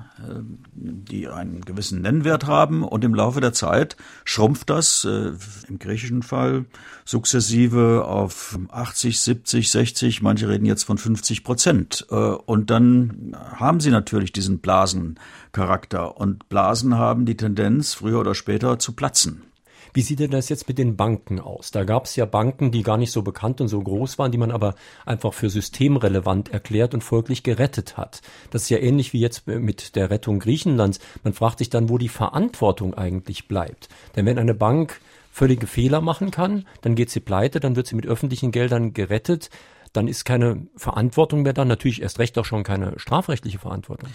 [0.72, 6.64] die einen gewissen Nennwert haben und im Laufe der Zeit schrumpft das im griechischen Fall
[7.04, 12.02] sukzessive auf 80, 70, 60, manche reden jetzt von 50 Prozent.
[12.10, 18.78] und dann haben sie natürlich diesen Blasencharakter und Blasen haben die Tendenz, früher oder später
[18.78, 19.47] zu platzen.
[19.92, 21.70] Wie sieht denn das jetzt mit den Banken aus?
[21.70, 24.38] Da gab es ja Banken, die gar nicht so bekannt und so groß waren, die
[24.38, 24.74] man aber
[25.06, 28.20] einfach für systemrelevant erklärt und folglich gerettet hat.
[28.50, 31.00] Das ist ja ähnlich wie jetzt mit der Rettung Griechenlands.
[31.24, 33.88] Man fragt sich dann, wo die Verantwortung eigentlich bleibt.
[34.16, 35.00] Denn wenn eine Bank
[35.32, 39.50] völlige Fehler machen kann, dann geht sie pleite, dann wird sie mit öffentlichen Geldern gerettet
[39.92, 44.10] dann ist keine Verantwortung mehr da, natürlich erst recht auch schon keine strafrechtliche Verantwortung.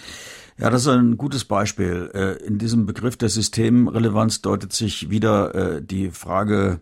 [0.57, 2.11] Ja, das ist ein gutes Beispiel.
[2.13, 6.79] Äh, in diesem Begriff der Systemrelevanz deutet sich wieder äh, die Frage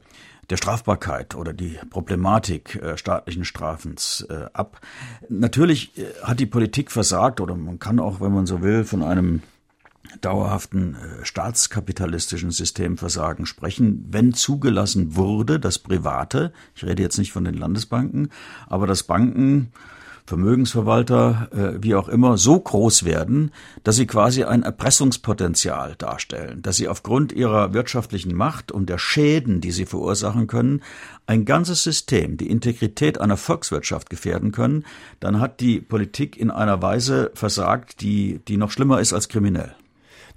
[0.50, 4.82] der Strafbarkeit oder die Problematik äh, staatlichen Strafens ab.
[5.30, 9.42] Natürlich hat die Politik versagt oder man kann auch, wenn man so will, von einem
[10.20, 17.54] dauerhaften staatskapitalistischen Systemversagen sprechen, wenn zugelassen wurde, dass Private, ich rede jetzt nicht von den
[17.54, 18.30] Landesbanken,
[18.68, 19.72] aber dass Banken
[20.32, 23.52] Vermögensverwalter, äh, wie auch immer, so groß werden,
[23.84, 29.60] dass sie quasi ein Erpressungspotenzial darstellen, dass sie aufgrund ihrer wirtschaftlichen Macht und der Schäden,
[29.60, 30.84] die sie verursachen können,
[31.26, 34.86] ein ganzes System, die Integrität einer Volkswirtschaft gefährden können,
[35.20, 39.76] dann hat die Politik in einer Weise versagt, die, die noch schlimmer ist als kriminell.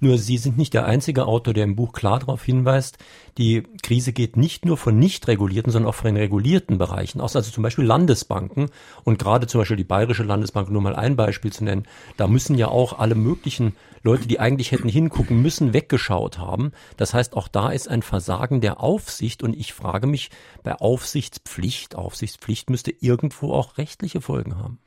[0.05, 2.99] Nur Sie sind nicht der einzige Autor, der im Buch klar darauf hinweist,
[3.39, 7.49] die Krise geht nicht nur von nicht regulierten, sondern auch von regulierten Bereichen aus, also
[7.49, 8.69] zum Beispiel Landesbanken
[9.03, 11.87] und gerade zum Beispiel die Bayerische Landesbank, nur mal ein Beispiel zu nennen,
[12.17, 16.71] da müssen ja auch alle möglichen Leute, die eigentlich hätten hingucken müssen, weggeschaut haben.
[16.97, 20.29] Das heißt, auch da ist ein Versagen der Aufsicht und ich frage mich,
[20.61, 24.77] bei Aufsichtspflicht, Aufsichtspflicht müsste irgendwo auch rechtliche Folgen haben.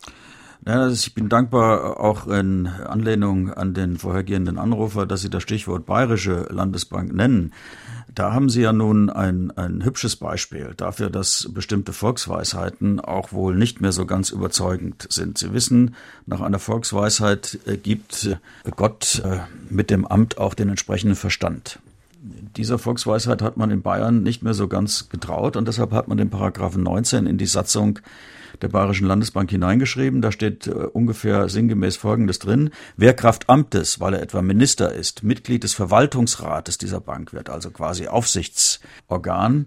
[0.69, 5.87] Ja, ich bin dankbar auch in Anlehnung an den vorhergehenden Anrufer, dass Sie das Stichwort
[5.87, 7.55] Bayerische Landesbank nennen.
[8.15, 13.57] Da haben Sie ja nun ein, ein hübsches Beispiel dafür, dass bestimmte Volksweisheiten auch wohl
[13.57, 15.39] nicht mehr so ganz überzeugend sind.
[15.39, 15.95] Sie wissen,
[16.27, 18.37] nach einer Volksweisheit äh, gibt
[18.77, 19.39] Gott äh,
[19.71, 21.79] mit dem Amt auch den entsprechenden Verstand
[22.21, 26.19] dieser Volksweisheit hat man in Bayern nicht mehr so ganz getraut und deshalb hat man
[26.19, 28.01] den Paragraphen 19 in die Satzung
[28.61, 30.21] der Bayerischen Landesbank hineingeschrieben.
[30.21, 32.71] Da steht äh, ungefähr sinngemäß Folgendes drin.
[32.97, 37.71] Wer Kraft Amtes, weil er etwa Minister ist, Mitglied des Verwaltungsrates dieser Bank wird, also
[37.71, 39.67] quasi Aufsichtsorgan,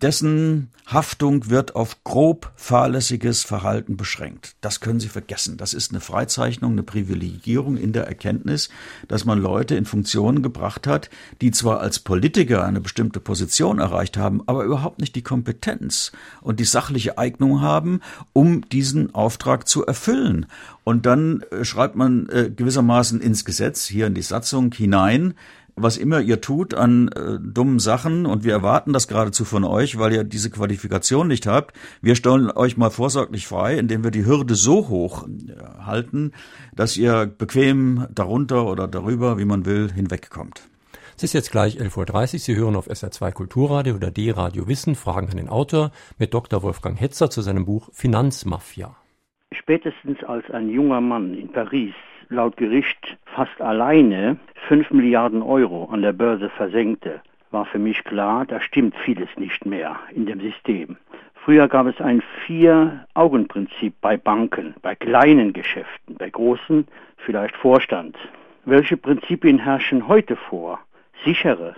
[0.00, 4.54] dessen Haftung wird auf grob fahrlässiges Verhalten beschränkt.
[4.60, 5.56] Das können Sie vergessen.
[5.56, 8.68] Das ist eine Freizeichnung, eine Privilegierung in der Erkenntnis,
[9.08, 11.08] dass man Leute in Funktionen gebracht hat,
[11.40, 16.60] die zwar als Politiker eine bestimmte Position erreicht haben, aber überhaupt nicht die Kompetenz und
[16.60, 18.00] die sachliche Eignung haben,
[18.34, 20.46] um diesen Auftrag zu erfüllen.
[20.84, 25.34] Und dann äh, schreibt man äh, gewissermaßen ins Gesetz, hier in die Satzung hinein,
[25.76, 29.98] was immer ihr tut an äh, dummen Sachen und wir erwarten das geradezu von euch,
[29.98, 31.76] weil ihr diese Qualifikation nicht habt.
[32.00, 36.32] Wir stellen euch mal vorsorglich frei, indem wir die Hürde so hoch äh, halten,
[36.74, 40.68] dass ihr bequem darunter oder darüber, wie man will, hinwegkommt.
[41.16, 42.38] Es ist jetzt gleich 11.30 Uhr.
[42.40, 46.62] Sie hören auf SR2 Kulturradio oder D-Radio Wissen Fragen an den Autor mit Dr.
[46.62, 48.96] Wolfgang Hetzer zu seinem Buch Finanzmafia.
[49.52, 51.94] Spätestens als ein junger Mann in Paris
[52.28, 54.36] laut Gericht fast alleine
[54.68, 59.64] 5 Milliarden Euro an der Börse versenkte, war für mich klar, da stimmt vieles nicht
[59.64, 60.96] mehr in dem System.
[61.44, 66.86] Früher gab es ein Vier-Augen-Prinzip bei Banken, bei kleinen Geschäften, bei großen
[67.18, 68.16] vielleicht Vorstand.
[68.64, 70.80] Welche Prinzipien herrschen heute vor?
[71.24, 71.74] Sichere.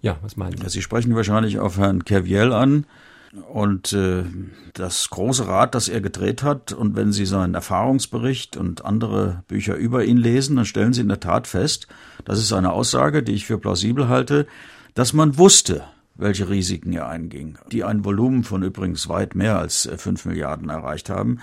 [0.00, 0.68] Ja, was meinen Sie?
[0.68, 2.86] Sie sprechen wahrscheinlich auf Herrn Kerviel an
[3.52, 4.24] und äh,
[4.74, 6.72] das große Rad, das er gedreht hat.
[6.72, 11.08] Und wenn Sie seinen Erfahrungsbericht und andere Bücher über ihn lesen, dann stellen Sie in
[11.08, 11.88] der Tat fest,
[12.24, 14.46] das ist eine Aussage, die ich für plausibel halte,
[14.94, 19.86] dass man wusste, welche Risiken er einging, die ein Volumen von übrigens weit mehr als
[19.86, 21.40] äh, fünf Milliarden erreicht haben.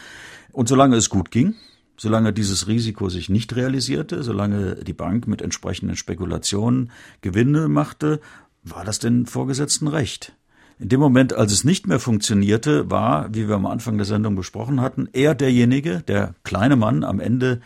[0.51, 1.56] Und solange es gut ging,
[1.97, 8.21] solange dieses Risiko sich nicht realisierte, solange die Bank mit entsprechenden Spekulationen Gewinne machte,
[8.63, 10.34] war das den Vorgesetzten recht.
[10.81, 14.35] In dem Moment, als es nicht mehr funktionierte, war, wie wir am Anfang der Sendung
[14.35, 17.61] besprochen hatten, er derjenige, der kleine Mann am Ende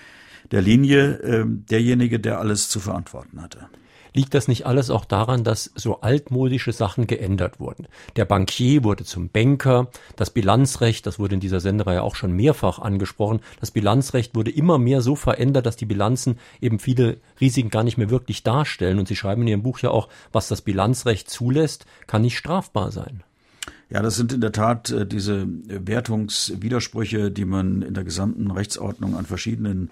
[0.52, 3.70] der Linie, äh, derjenige, der alles zu verantworten hatte.
[4.16, 7.88] Liegt das nicht alles auch daran, dass so altmodische Sachen geändert wurden?
[8.16, 12.80] Der Bankier wurde zum Banker, das Bilanzrecht, das wurde in dieser Sendereihe auch schon mehrfach
[12.80, 17.84] angesprochen, das Bilanzrecht wurde immer mehr so verändert, dass die Bilanzen eben viele Risiken gar
[17.84, 19.00] nicht mehr wirklich darstellen.
[19.00, 22.92] Und Sie schreiben in Ihrem Buch ja auch, was das Bilanzrecht zulässt, kann nicht strafbar
[22.92, 23.22] sein.
[23.90, 29.18] Ja, das sind in der Tat äh, diese Wertungswidersprüche, die man in der gesamten Rechtsordnung
[29.18, 29.90] an verschiedenen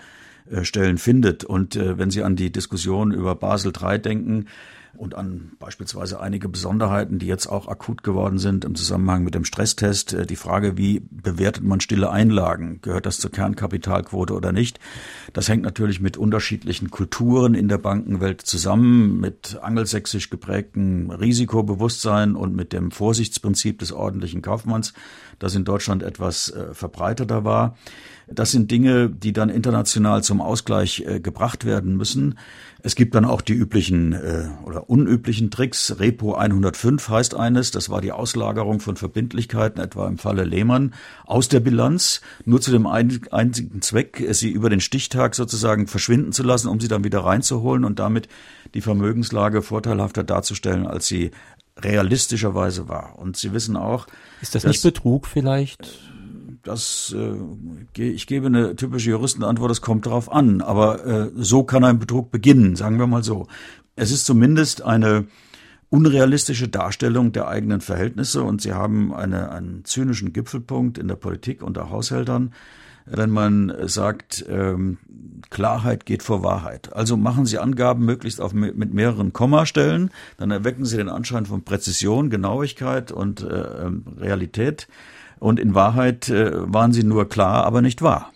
[0.64, 1.44] Stellen findet.
[1.44, 4.48] Und äh, wenn Sie an die Diskussion über Basel III denken,
[4.96, 9.44] und an beispielsweise einige Besonderheiten, die jetzt auch akut geworden sind im Zusammenhang mit dem
[9.44, 10.14] Stresstest.
[10.14, 12.80] Äh, die Frage, wie bewertet man stille Einlagen?
[12.82, 14.80] Gehört das zur Kernkapitalquote oder nicht?
[15.34, 22.56] Das hängt natürlich mit unterschiedlichen Kulturen in der Bankenwelt zusammen, mit angelsächsisch geprägtem Risikobewusstsein und
[22.56, 24.94] mit dem Vorsichtsprinzip des ordentlichen Kaufmanns,
[25.44, 27.76] das in Deutschland etwas äh, verbreiteter war.
[28.28, 32.40] Das sind Dinge, die dann international zum Ausgleich äh, gebracht werden müssen.
[32.82, 36.00] Es gibt dann auch die üblichen äh, oder unüblichen Tricks.
[36.00, 40.94] Repo 105 heißt eines, das war die Auslagerung von Verbindlichkeiten, etwa im Falle Lehmann,
[41.26, 46.32] aus der Bilanz, nur zu dem ein, einzigen Zweck, sie über den Stichtag sozusagen verschwinden
[46.32, 48.30] zu lassen, um sie dann wieder reinzuholen und damit
[48.74, 51.32] die Vermögenslage vorteilhafter darzustellen, als sie
[51.78, 53.18] realistischerweise war.
[53.20, 54.08] Und Sie wissen auch.
[54.42, 56.00] Ist das nicht Betrug vielleicht?
[56.64, 60.62] das, äh, ich gebe eine typische Juristenantwort, es kommt darauf an.
[60.62, 63.48] Aber äh, so kann ein Betrug beginnen, sagen wir mal so.
[63.96, 65.28] Es ist zumindest eine
[65.90, 71.62] unrealistische Darstellung der eigenen Verhältnisse und sie haben eine, einen zynischen Gipfelpunkt in der Politik
[71.62, 72.54] unter Haushältern,
[73.06, 74.98] wenn man sagt, ähm,
[75.50, 76.94] Klarheit geht vor Wahrheit.
[76.94, 81.64] Also machen Sie Angaben möglichst auf, mit mehreren Kommastellen, dann erwecken Sie den Anschein von
[81.64, 84.88] Präzision, Genauigkeit und äh, ähm, Realität.
[85.40, 88.32] Und in Wahrheit äh, waren sie nur klar, aber nicht wahr.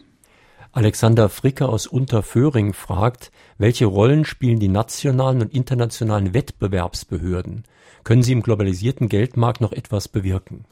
[0.74, 7.64] Alexander Fricke aus Unterföhring fragt, welche Rollen spielen die nationalen und internationalen Wettbewerbsbehörden?
[8.04, 10.66] Können sie im globalisierten Geldmarkt noch etwas bewirken?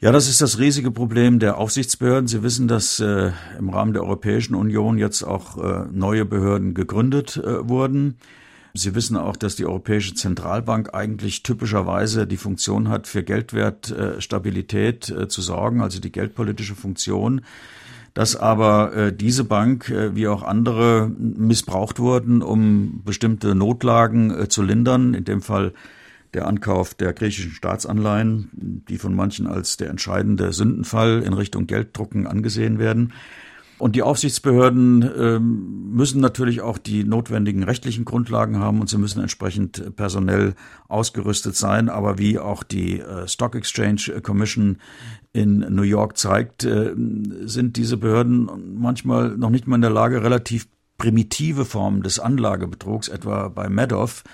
[0.00, 2.28] Ja, das ist das riesige Problem der Aufsichtsbehörden.
[2.28, 7.36] Sie wissen, dass äh, im Rahmen der Europäischen Union jetzt auch äh, neue Behörden gegründet
[7.36, 8.16] äh, wurden.
[8.74, 15.26] Sie wissen auch, dass die Europäische Zentralbank eigentlich typischerweise die Funktion hat, für Geldwertstabilität äh,
[15.26, 17.42] zu sorgen, also die geldpolitische Funktion
[18.14, 24.48] dass aber äh, diese Bank äh, wie auch andere missbraucht wurden, um bestimmte Notlagen äh,
[24.48, 25.72] zu lindern, in dem Fall
[26.34, 32.26] der Ankauf der griechischen Staatsanleihen, die von manchen als der entscheidende Sündenfall in Richtung Gelddrucken
[32.26, 33.12] angesehen werden.
[33.78, 39.20] Und die Aufsichtsbehörden ähm, müssen natürlich auch die notwendigen rechtlichen Grundlagen haben und sie müssen
[39.20, 40.54] entsprechend personell
[40.88, 41.88] ausgerüstet sein.
[41.88, 44.78] Aber wie auch die äh, Stock Exchange Commission
[45.32, 46.92] in New York zeigt, äh,
[47.42, 50.66] sind diese Behörden manchmal noch nicht mal in der Lage, relativ
[50.98, 54.24] primitive Formen des Anlagebetrugs, etwa bei Madoff,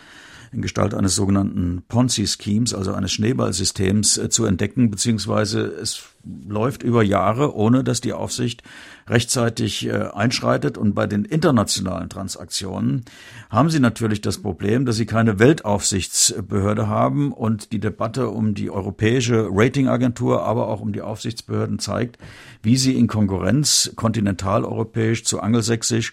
[0.55, 6.05] in Gestalt eines sogenannten Ponzi-Schemes, also eines Schneeballsystems, äh, zu entdecken, beziehungsweise es
[6.49, 8.63] läuft über Jahre, ohne dass die Aufsicht
[9.09, 10.79] rechtzeitig äh, einschreitet.
[10.79, 13.05] Und bei den internationalen Transaktionen
[13.51, 18.71] haben sie natürlich das Problem, dass sie keine Weltaufsichtsbehörde haben und die Debatte um die
[18.71, 22.19] europäische Ratingagentur, aber auch um die Aufsichtsbehörden zeigt,
[22.63, 26.13] wie sie in Konkurrenz kontinentaleuropäisch zu angelsächsisch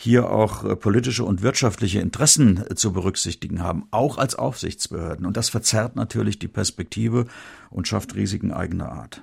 [0.00, 5.26] hier auch äh, politische und wirtschaftliche Interessen äh, zu berücksichtigen haben, auch als Aufsichtsbehörden.
[5.26, 7.26] Und das verzerrt natürlich die Perspektive
[7.70, 9.22] und schafft Risiken eigener Art.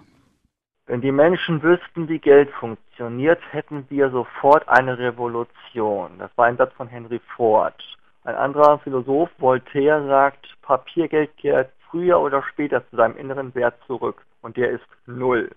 [0.86, 6.12] Wenn die Menschen wüssten, wie Geld funktioniert, hätten wir sofort eine Revolution.
[6.20, 7.76] Das war ein Satz von Henry Ford.
[8.24, 14.24] Ein anderer Philosoph, Voltaire, sagt, Papiergeld kehrt früher oder später zu seinem inneren Wert zurück.
[14.42, 15.50] Und der ist null.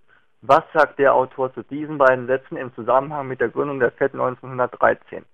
[0.42, 4.14] Was sagt der Autor zu diesen beiden Sätzen im Zusammenhang mit der Gründung der FED
[4.14, 5.24] 1913?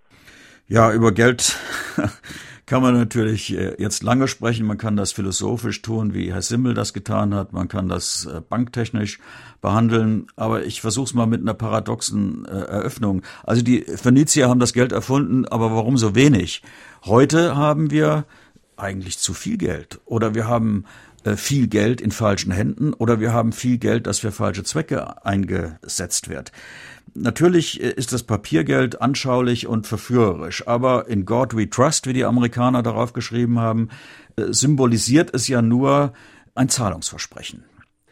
[0.66, 1.56] Ja, über Geld
[2.66, 4.66] kann man natürlich äh, jetzt lange sprechen.
[4.66, 7.52] Man kann das philosophisch tun, wie Herr Simmel das getan hat.
[7.52, 9.20] Man kann das äh, banktechnisch
[9.60, 10.26] behandeln.
[10.34, 13.22] Aber ich versuche es mal mit einer paradoxen äh, Eröffnung.
[13.44, 16.62] Also die Phönizier haben das Geld erfunden, aber warum so wenig?
[17.04, 18.24] Heute haben wir
[18.76, 20.00] eigentlich zu viel Geld.
[20.04, 20.84] Oder wir haben
[21.34, 26.28] viel Geld in falschen Händen oder wir haben viel Geld, das für falsche Zwecke eingesetzt
[26.28, 26.52] wird.
[27.14, 32.24] Natürlich äh, ist das Papiergeld anschaulich und verführerisch, aber in God We Trust, wie die
[32.24, 33.88] Amerikaner darauf geschrieben haben,
[34.36, 36.12] äh, symbolisiert es ja nur
[36.54, 37.64] ein Zahlungsversprechen.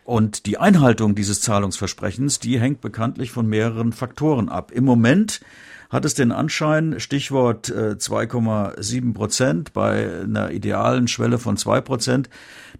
[0.05, 4.71] Und die Einhaltung dieses Zahlungsversprechens, die hängt bekanntlich von mehreren Faktoren ab.
[4.71, 5.41] Im Moment
[5.95, 12.29] hat es den Anschein, Stichwort 2,7 Prozent bei einer idealen Schwelle von 2 Prozent,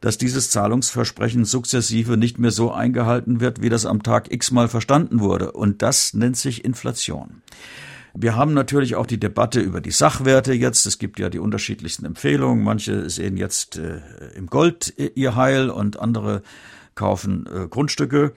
[0.01, 4.67] dass dieses Zahlungsversprechen sukzessive nicht mehr so eingehalten wird, wie das am Tag x mal
[4.67, 5.53] verstanden wurde.
[5.53, 7.43] Und das nennt sich Inflation.
[8.15, 10.85] Wir haben natürlich auch die Debatte über die Sachwerte jetzt.
[10.85, 12.65] Es gibt ja die unterschiedlichsten Empfehlungen.
[12.65, 14.01] Manche sehen jetzt äh,
[14.37, 16.43] im Gold ihr Heil und andere
[16.97, 18.33] kaufen äh, Grundstücke.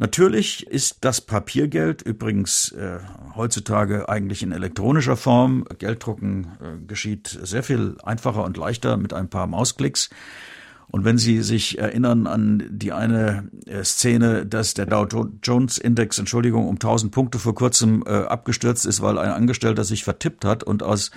[0.00, 3.00] Natürlich ist das Papiergeld übrigens äh,
[3.34, 5.64] heutzutage eigentlich in elektronischer Form.
[5.78, 10.08] Gelddrucken äh, geschieht sehr viel einfacher und leichter mit ein paar Mausklicks.
[10.86, 16.16] Und wenn Sie sich erinnern an die eine äh, Szene, dass der Dow Jones Index,
[16.20, 20.62] Entschuldigung, um 1000 Punkte vor kurzem äh, abgestürzt ist, weil ein Angestellter sich vertippt hat
[20.62, 21.10] und aus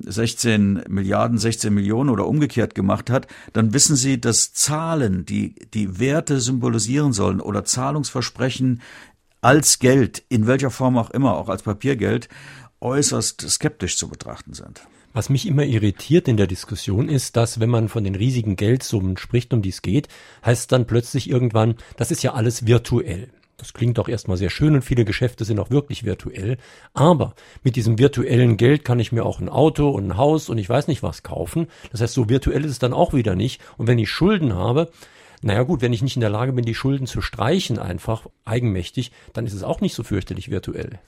[0.00, 5.98] 16 Milliarden, 16 Millionen oder umgekehrt gemacht hat, dann wissen Sie, dass Zahlen, die die
[5.98, 8.82] Werte symbolisieren sollen oder Zahlungsversprechen
[9.40, 12.28] als Geld, in welcher Form auch immer, auch als Papiergeld,
[12.80, 14.82] äußerst skeptisch zu betrachten sind.
[15.12, 19.16] Was mich immer irritiert in der Diskussion ist, dass wenn man von den riesigen Geldsummen
[19.16, 20.08] spricht, um die es geht,
[20.44, 23.30] heißt dann plötzlich irgendwann, das ist ja alles virtuell.
[23.58, 26.58] Das klingt auch erstmal sehr schön und viele Geschäfte sind auch wirklich virtuell.
[26.92, 30.58] Aber mit diesem virtuellen Geld kann ich mir auch ein Auto und ein Haus und
[30.58, 31.68] ich weiß nicht was kaufen.
[31.90, 33.62] Das heißt, so virtuell ist es dann auch wieder nicht.
[33.78, 34.90] Und wenn ich Schulden habe,
[35.42, 39.12] naja gut, wenn ich nicht in der Lage bin, die Schulden zu streichen einfach eigenmächtig,
[39.32, 40.98] dann ist es auch nicht so fürchterlich virtuell.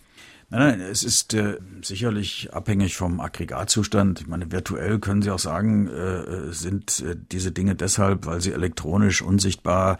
[0.51, 4.23] Nein, nein, es ist äh, sicherlich abhängig vom Aggregatzustand.
[4.23, 8.53] Ich meine, virtuell können Sie auch sagen, äh, sind äh, diese Dinge deshalb, weil sie
[8.53, 9.99] elektronisch unsichtbar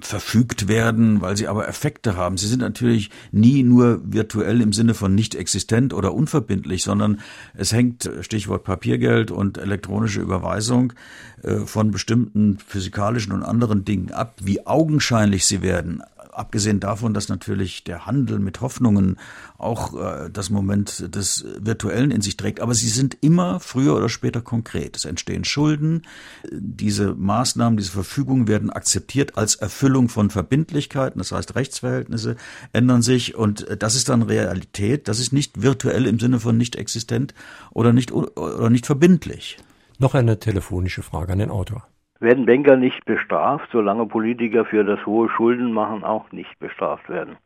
[0.00, 2.36] verfügt werden, weil sie aber Effekte haben.
[2.36, 7.18] Sie sind natürlich nie nur virtuell im Sinne von nicht existent oder unverbindlich, sondern
[7.54, 10.92] es hängt, Stichwort Papiergeld und elektronische Überweisung,
[11.42, 16.02] äh, von bestimmten physikalischen und anderen Dingen ab, wie augenscheinlich sie werden
[16.38, 19.16] Abgesehen davon, dass natürlich der Handel mit Hoffnungen
[19.58, 22.60] auch äh, das Moment des Virtuellen in sich trägt.
[22.60, 24.96] Aber sie sind immer früher oder später konkret.
[24.96, 26.02] Es entstehen Schulden.
[26.52, 31.18] Diese Maßnahmen, diese Verfügungen werden akzeptiert als Erfüllung von Verbindlichkeiten.
[31.18, 32.36] Das heißt, Rechtsverhältnisse
[32.72, 35.08] ändern sich und das ist dann Realität.
[35.08, 37.34] Das ist nicht virtuell im Sinne von nicht existent
[37.72, 39.58] oder nicht, oder nicht verbindlich.
[39.98, 41.88] Noch eine telefonische Frage an den Autor.
[42.20, 47.36] Werden Banker nicht bestraft, solange Politiker für das hohe Schuldenmachen auch nicht bestraft werden?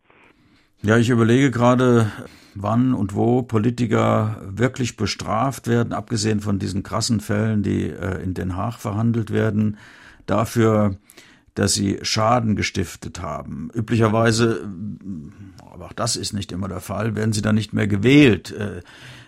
[0.81, 2.11] Ja, ich überlege gerade,
[2.55, 8.35] wann und wo Politiker wirklich bestraft werden, abgesehen von diesen krassen Fällen, die äh, in
[8.35, 9.77] Den Haag verhandelt werden,
[10.27, 10.97] dafür,
[11.55, 13.71] dass sie Schaden gestiftet haben.
[13.75, 14.67] Üblicherweise,
[15.71, 18.55] aber auch das ist nicht immer der Fall, werden sie dann nicht mehr gewählt.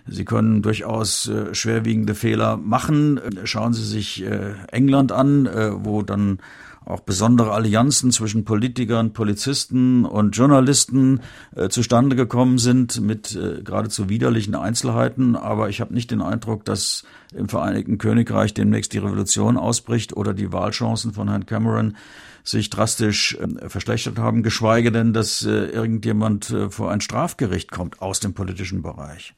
[0.06, 3.20] Sie können durchaus äh, schwerwiegende Fehler machen.
[3.44, 6.38] Schauen Sie sich äh, England an, äh, wo dann
[6.84, 11.20] auch besondere Allianzen zwischen Politikern, Polizisten und Journalisten
[11.56, 15.36] äh, zustande gekommen sind mit äh, geradezu widerlichen Einzelheiten.
[15.36, 20.34] Aber ich habe nicht den Eindruck, dass im Vereinigten Königreich demnächst die Revolution ausbricht oder
[20.34, 21.96] die Wahlchancen von Herrn Cameron
[22.42, 28.02] sich drastisch äh, verschlechtert haben, geschweige denn, dass äh, irgendjemand äh, vor ein Strafgericht kommt
[28.02, 29.34] aus dem politischen Bereich.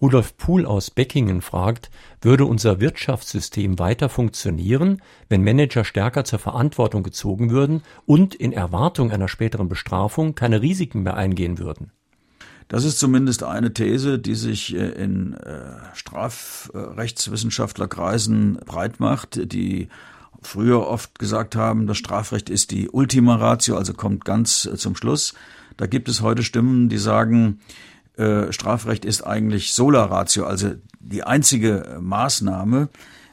[0.00, 7.02] Rudolf Puhl aus Beckingen fragt, würde unser Wirtschaftssystem weiter funktionieren, wenn Manager stärker zur Verantwortung
[7.02, 11.92] gezogen würden und in Erwartung einer späteren Bestrafung keine Risiken mehr eingehen würden?
[12.68, 19.88] Das ist zumindest eine These, die sich äh, in äh, Strafrechtswissenschaftlerkreisen breit macht, die
[20.42, 24.96] früher oft gesagt haben, das Strafrecht ist die Ultima Ratio, also kommt ganz äh, zum
[24.96, 25.34] Schluss.
[25.76, 27.60] Da gibt es heute Stimmen, die sagen,
[28.16, 32.88] äh, Strafrecht ist eigentlich Sola Ratio, also die einzige Maßnahme,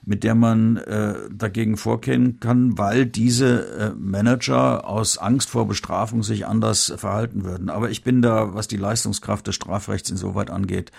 [0.06, 6.24] mit der man äh, dagegen vorgehen kann, weil diese äh, Manager aus Angst vor Bestrafung
[6.24, 7.70] sich anders verhalten würden.
[7.70, 10.92] Aber ich bin da, was die Leistungskraft des Strafrechts insoweit angeht,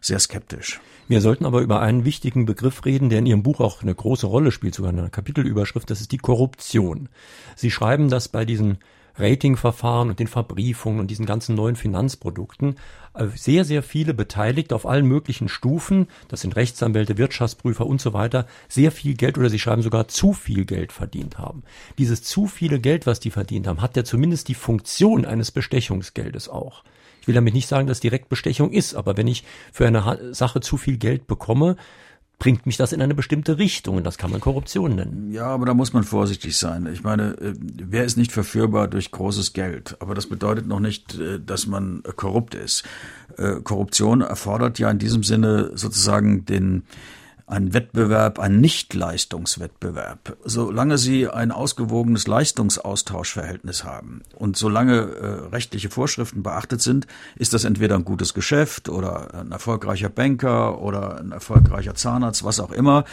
[0.00, 0.80] sehr skeptisch.
[1.08, 4.26] Wir sollten aber über einen wichtigen Begriff reden, der in Ihrem Buch auch eine große
[4.26, 7.08] Rolle spielt, sogar eine Kapitelüberschrift, das ist die Korruption.
[7.56, 8.78] Sie schreiben, dass bei diesen
[9.18, 12.76] Ratingverfahren und den Verbriefungen und diesen ganzen neuen Finanzprodukten äh,
[13.34, 18.46] sehr, sehr viele Beteiligte auf allen möglichen Stufen, das sind Rechtsanwälte, Wirtschaftsprüfer und so weiter,
[18.68, 21.62] sehr viel Geld oder sie schreiben sogar zu viel Geld verdient haben.
[21.98, 26.48] Dieses zu viele Geld, was die verdient haben, hat ja zumindest die Funktion eines Bestechungsgeldes
[26.48, 26.84] auch.
[27.20, 29.42] Ich will damit nicht sagen, dass direkt Bestechung ist, aber wenn ich
[29.72, 31.76] für eine Sache zu viel Geld bekomme,
[32.38, 35.30] bringt mich das in eine bestimmte Richtung und das kann man Korruption nennen.
[35.30, 36.86] Ja, aber da muss man vorsichtig sein.
[36.92, 39.96] Ich meine, äh, wer ist nicht verführbar durch großes Geld?
[40.00, 42.84] Aber das bedeutet noch nicht, äh, dass man korrupt ist.
[43.38, 46.82] Äh, Korruption erfordert ja in diesem Sinne sozusagen den
[47.48, 50.36] ein Wettbewerb, ein Nicht-Leistungswettbewerb.
[50.44, 57.62] Solange Sie ein ausgewogenes Leistungsaustauschverhältnis haben und solange äh, rechtliche Vorschriften beachtet sind, ist das
[57.62, 63.04] entweder ein gutes Geschäft oder ein erfolgreicher Banker oder ein erfolgreicher Zahnarzt, was auch immer.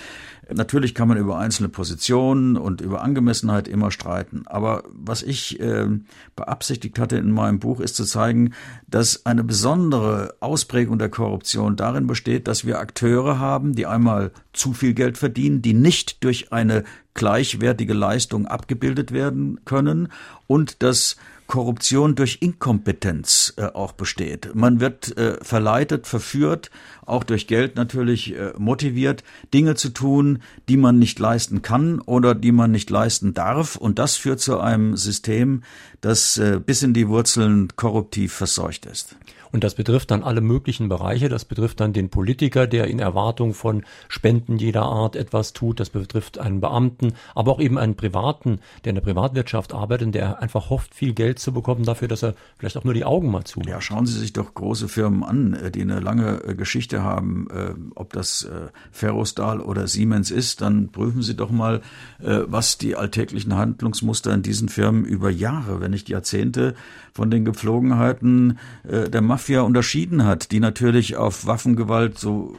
[0.52, 4.44] Natürlich kann man über einzelne Positionen und über Angemessenheit immer streiten.
[4.46, 5.88] Aber was ich äh,
[6.36, 8.54] beabsichtigt hatte in meinem Buch, ist zu zeigen,
[8.88, 14.22] dass eine besondere Ausprägung der Korruption darin besteht, dass wir Akteure haben, die einmal
[14.53, 20.09] zu viel Geld verdienen, die nicht durch eine gleichwertige Leistung abgebildet werden können
[20.47, 21.15] und dass
[21.47, 24.55] Korruption durch Inkompetenz äh, auch besteht.
[24.55, 26.71] Man wird äh, verleitet, verführt,
[27.05, 32.34] auch durch Geld natürlich äh, motiviert, Dinge zu tun, die man nicht leisten kann oder
[32.34, 33.76] die man nicht leisten darf.
[33.76, 35.63] Und das führt zu einem System,
[36.01, 39.15] das äh, bis in die Wurzeln korruptiv verseucht ist.
[39.54, 41.30] Und das betrifft dann alle möglichen Bereiche.
[41.30, 45.80] Das betrifft dann den Politiker, der in Erwartung von Spenden jeder Art etwas tut.
[45.80, 50.41] Das betrifft einen Beamten, aber auch eben einen Privaten, der in der Privatwirtschaft arbeitet, der
[50.41, 53.43] einfach hofft, viel Geld zu bekommen dafür, dass er vielleicht auch nur die Augen mal
[53.43, 53.62] zu.
[53.62, 57.47] Ja, schauen Sie sich doch große Firmen an, äh, die eine lange äh, Geschichte haben.
[57.51, 58.47] Äh, ob das
[58.91, 61.82] Ferrostal oder Siemens ist, dann prüfen Sie doch mal,
[62.20, 66.74] was die alltäglichen Handlungsmuster in diesen Firmen über Jahre, wenn nicht Jahrzehnte
[67.14, 72.56] von den Gepflogenheiten der Mafia Mafia unterschieden hat, die natürlich auf Waffengewalt so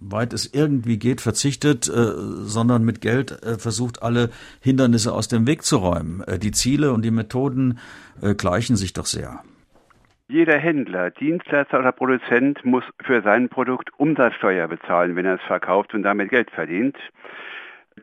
[0.00, 4.30] weit es irgendwie geht, verzichtet, äh, sondern mit Geld äh, versucht, alle
[4.62, 6.22] Hindernisse aus dem Weg zu räumen.
[6.26, 7.78] Äh, die Ziele und die Methoden
[8.22, 9.40] äh, gleichen sich doch sehr.
[10.26, 15.92] Jeder Händler, Dienstleister oder Produzent muss für sein Produkt Umsatzsteuer bezahlen, wenn er es verkauft
[15.92, 16.96] und damit Geld verdient.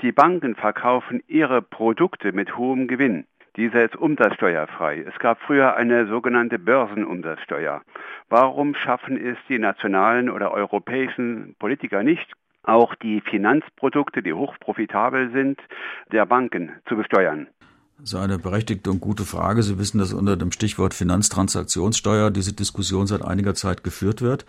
[0.03, 3.25] Die Banken verkaufen ihre Produkte mit hohem Gewinn.
[3.57, 5.05] Dieser ist umsatzsteuerfrei.
[5.07, 7.81] Es gab früher eine sogenannte Börsenumsatzsteuer.
[8.29, 12.31] Warum schaffen es die nationalen oder europäischen Politiker nicht,
[12.63, 15.59] auch die Finanzprodukte, die hochprofitabel sind,
[16.13, 17.47] der Banken zu besteuern?
[17.99, 19.61] Das ist eine berechtigte und gute Frage.
[19.63, 24.45] Sie wissen, dass unter dem Stichwort Finanztransaktionssteuer diese Diskussion seit einiger Zeit geführt wird.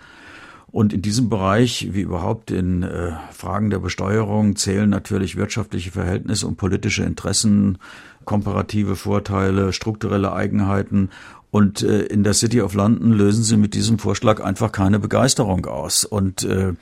[0.73, 6.47] Und in diesem Bereich, wie überhaupt in äh, Fragen der Besteuerung, zählen natürlich wirtschaftliche Verhältnisse
[6.47, 7.77] und politische Interessen,
[8.25, 11.11] komparative Vorteile, strukturelle Eigenheiten.
[11.51, 15.67] Und äh, in der City of London lösen sie mit diesem Vorschlag einfach keine Begeisterung
[15.67, 16.07] aus.
[16.07, 16.73] Und äh,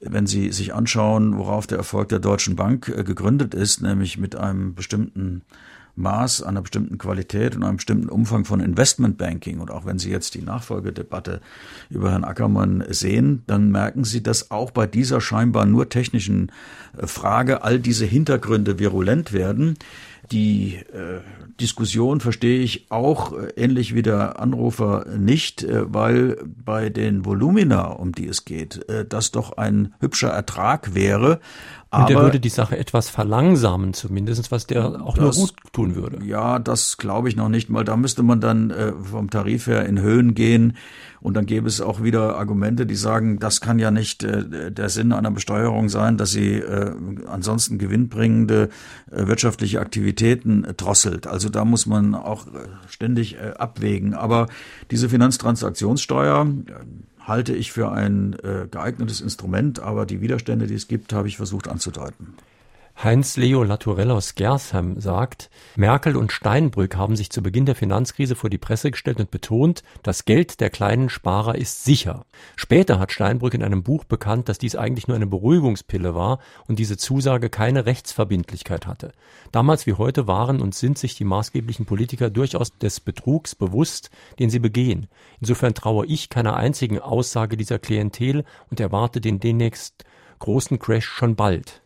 [0.00, 4.34] wenn Sie sich anschauen, worauf der Erfolg der Deutschen Bank äh, gegründet ist, nämlich mit
[4.34, 5.42] einem bestimmten
[5.98, 9.60] Maß, einer bestimmten Qualität und einem bestimmten Umfang von Investmentbanking.
[9.60, 11.40] Und auch wenn Sie jetzt die Nachfolgedebatte
[11.90, 16.52] über Herrn Ackermann sehen, dann merken Sie, dass auch bei dieser scheinbar nur technischen
[16.96, 19.76] äh, Frage all diese Hintergründe virulent werden.
[20.30, 21.20] Die äh,
[21.60, 27.86] Diskussion verstehe ich auch äh, ähnlich wie der Anrufer nicht, äh, weil bei den Volumina,
[27.86, 31.40] um die es geht, äh, das doch ein hübscher Ertrag wäre.
[31.90, 35.54] Und Aber, der würde die Sache etwas verlangsamen, zumindest, was der auch das, nur gut
[35.72, 36.22] tun würde.
[36.22, 37.82] Ja, das glaube ich noch nicht mal.
[37.82, 40.76] Da müsste man dann äh, vom Tarif her in Höhen gehen.
[41.20, 44.90] Und dann gäbe es auch wieder Argumente, die sagen, das kann ja nicht äh, der
[44.90, 46.92] Sinn einer Besteuerung sein, dass sie äh,
[47.26, 48.68] ansonsten gewinnbringende
[49.10, 51.26] äh, wirtschaftliche Aktivitäten äh, drosselt.
[51.26, 52.50] Also da muss man auch äh,
[52.88, 54.12] ständig äh, abwägen.
[54.12, 54.46] Aber
[54.90, 56.46] diese Finanztransaktionssteuer
[57.28, 61.36] halte ich für ein äh, geeignetes Instrument, aber die Widerstände, die es gibt, habe ich
[61.36, 62.34] versucht anzudeuten.
[63.00, 68.34] Heinz Leo Laturell aus Gersheim sagt, Merkel und Steinbrück haben sich zu Beginn der Finanzkrise
[68.34, 72.26] vor die Presse gestellt und betont, das Geld der kleinen Sparer ist sicher.
[72.56, 76.80] Später hat Steinbrück in einem Buch bekannt, dass dies eigentlich nur eine Beruhigungspille war und
[76.80, 79.12] diese Zusage keine Rechtsverbindlichkeit hatte.
[79.52, 84.50] Damals wie heute waren und sind sich die maßgeblichen Politiker durchaus des Betrugs bewusst, den
[84.50, 85.06] sie begehen.
[85.40, 90.04] Insofern traue ich keiner einzigen Aussage dieser Klientel und erwarte den demnächst
[90.40, 91.80] großen Crash schon bald.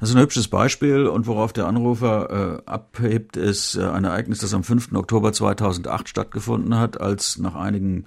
[0.00, 4.40] Das ist ein hübsches Beispiel und worauf der Anrufer äh, abhebt, ist äh, ein Ereignis,
[4.40, 4.92] das am 5.
[4.92, 8.04] Oktober 2008 stattgefunden hat, als nach einigen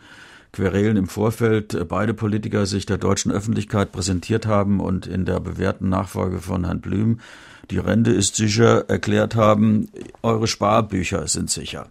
[0.54, 5.40] Querelen im Vorfeld äh, beide Politiker sich der deutschen Öffentlichkeit präsentiert haben und in der
[5.40, 7.20] bewährten Nachfolge von Herrn Blüm
[7.70, 9.90] die Rente ist sicher erklärt haben,
[10.24, 11.90] eure Sparbücher sind sicher.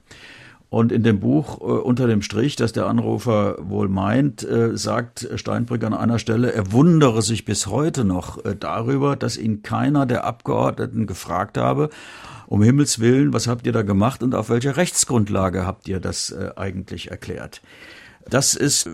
[0.68, 5.28] Und in dem Buch äh, unter dem Strich, das der Anrufer wohl meint, äh, sagt
[5.36, 10.06] Steinbrück an einer Stelle, er wundere sich bis heute noch äh, darüber, dass ihn keiner
[10.06, 11.90] der Abgeordneten gefragt habe,
[12.48, 16.30] um Himmels Willen, was habt ihr da gemacht und auf welcher Rechtsgrundlage habt ihr das
[16.30, 17.62] äh, eigentlich erklärt?
[18.28, 18.90] Das ist,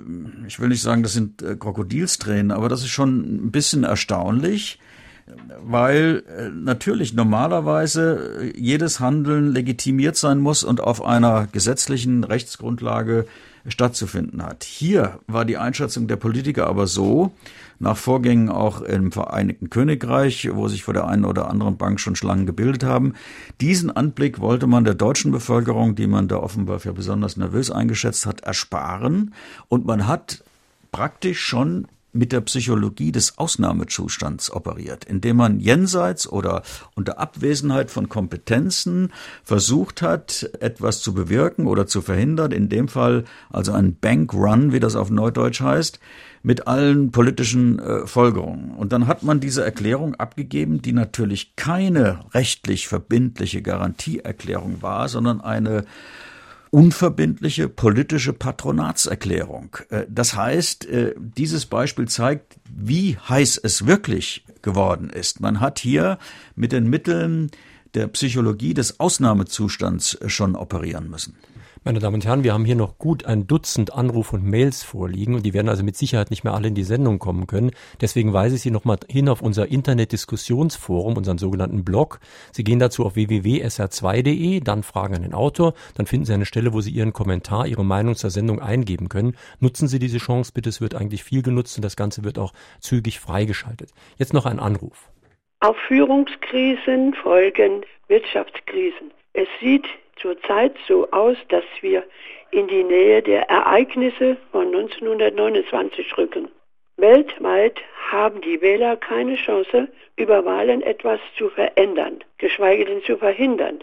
[0.47, 4.79] ich will nicht sagen, das sind äh, Krokodilstränen, aber das ist schon ein bisschen erstaunlich
[5.65, 13.27] weil äh, natürlich normalerweise äh, jedes Handeln legitimiert sein muss und auf einer gesetzlichen Rechtsgrundlage
[13.67, 14.65] stattzufinden hat.
[14.65, 17.33] Hier war die Einschätzung der Politiker aber so,
[17.79, 22.17] nach Vorgängen auch im Vereinigten Königreich, wo sich vor der einen oder anderen Bank schon
[22.17, 23.15] Schlangen gebildet haben.
[23.61, 28.25] Diesen Anblick wollte man der deutschen Bevölkerung, die man da offenbar für besonders nervös eingeschätzt
[28.25, 29.35] hat, ersparen.
[29.69, 30.45] Und man hat
[30.93, 36.63] praktisch schon mit der Psychologie des Ausnahmezustands operiert, indem man jenseits oder
[36.95, 43.25] unter Abwesenheit von Kompetenzen versucht hat, etwas zu bewirken oder zu verhindern, in dem Fall
[43.51, 46.01] also ein Bankrun, wie das auf Neudeutsch heißt,
[46.43, 48.73] mit allen politischen äh, Folgerungen.
[48.73, 55.41] Und dann hat man diese Erklärung abgegeben, die natürlich keine rechtlich verbindliche Garantieerklärung war, sondern
[55.41, 55.85] eine
[56.73, 59.77] unverbindliche politische Patronatserklärung.
[59.91, 65.41] Äh, das heißt, äh, dieses Beispiel zeigt, wie heiß es wirklich geworden ist.
[65.41, 66.19] Man hat hier
[66.57, 67.51] mit den Mitteln
[67.95, 71.37] der Psychologie des Ausnahmezustands schon operieren müssen.
[71.85, 75.35] Meine Damen und Herren, wir haben hier noch gut ein Dutzend Anrufe und Mails vorliegen
[75.35, 77.73] und die werden also mit Sicherheit nicht mehr alle in die Sendung kommen können.
[78.01, 82.21] Deswegen weise ich Sie nochmal hin auf unser Internetdiskussionsforum, unseren sogenannten Blog.
[82.53, 86.73] Sie gehen dazu auf www.sr2.de, dann fragen an den Autor, dann finden Sie eine Stelle,
[86.73, 89.37] wo Sie Ihren Kommentar, Ihre Meinung zur Sendung eingeben können.
[89.59, 92.53] Nutzen Sie diese Chance bitte, es wird eigentlich viel genutzt und das Ganze wird auch
[92.79, 93.91] zügig freigeschaltet.
[94.19, 95.11] Jetzt noch ein Anruf.
[95.59, 99.11] Auf Führungskrisen folgen Wirtschaftskrisen.
[99.33, 99.87] Es sieht
[100.23, 102.05] zurzeit so aus, dass wir
[102.51, 106.49] in die Nähe der Ereignisse von 1929 rücken.
[106.97, 113.83] Weltweit haben die Wähler keine Chance, über Wahlen etwas zu verändern, geschweige denn zu verhindern.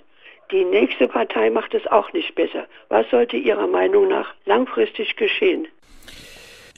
[0.51, 2.65] Die nächste Partei macht es auch nicht besser.
[2.87, 5.67] Was sollte Ihrer Meinung nach langfristig geschehen?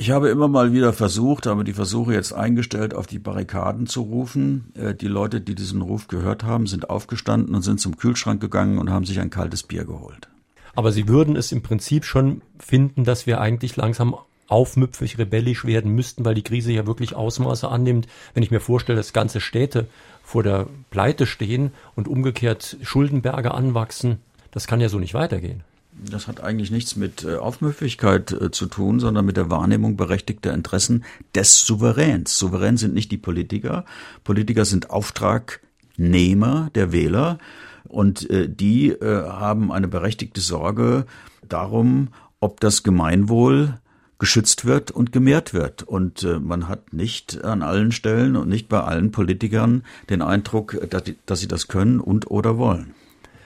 [0.01, 4.01] Ich habe immer mal wieder versucht, aber die Versuche jetzt eingestellt, auf die Barrikaden zu
[4.01, 4.73] rufen.
[4.73, 8.79] Äh, die Leute, die diesen Ruf gehört haben, sind aufgestanden und sind zum Kühlschrank gegangen
[8.79, 10.27] und haben sich ein kaltes Bier geholt.
[10.73, 14.15] Aber Sie würden es im Prinzip schon finden, dass wir eigentlich langsam
[14.47, 18.07] aufmüpfig, rebellisch werden müssten, weil die Krise ja wirklich Ausmaße annimmt.
[18.33, 19.85] Wenn ich mir vorstelle, dass ganze Städte
[20.23, 24.17] vor der Pleite stehen und umgekehrt Schuldenberge anwachsen,
[24.49, 25.63] das kann ja so nicht weitergehen.
[25.93, 30.53] Das hat eigentlich nichts mit äh, Aufmüpfigkeit äh, zu tun, sondern mit der Wahrnehmung berechtigter
[30.53, 31.03] Interessen
[31.35, 32.37] des Souveräns.
[32.37, 33.85] Souverän sind nicht die Politiker.
[34.23, 37.37] Politiker sind Auftragnehmer der Wähler
[37.83, 41.05] und äh, die haben eine berechtigte Sorge
[41.47, 43.79] darum, ob das Gemeinwohl
[44.17, 45.83] geschützt wird und gemehrt wird.
[45.83, 50.77] Und man hat nicht an allen Stellen und nicht bei allen Politikern den Eindruck,
[51.25, 52.93] dass sie das können und oder wollen.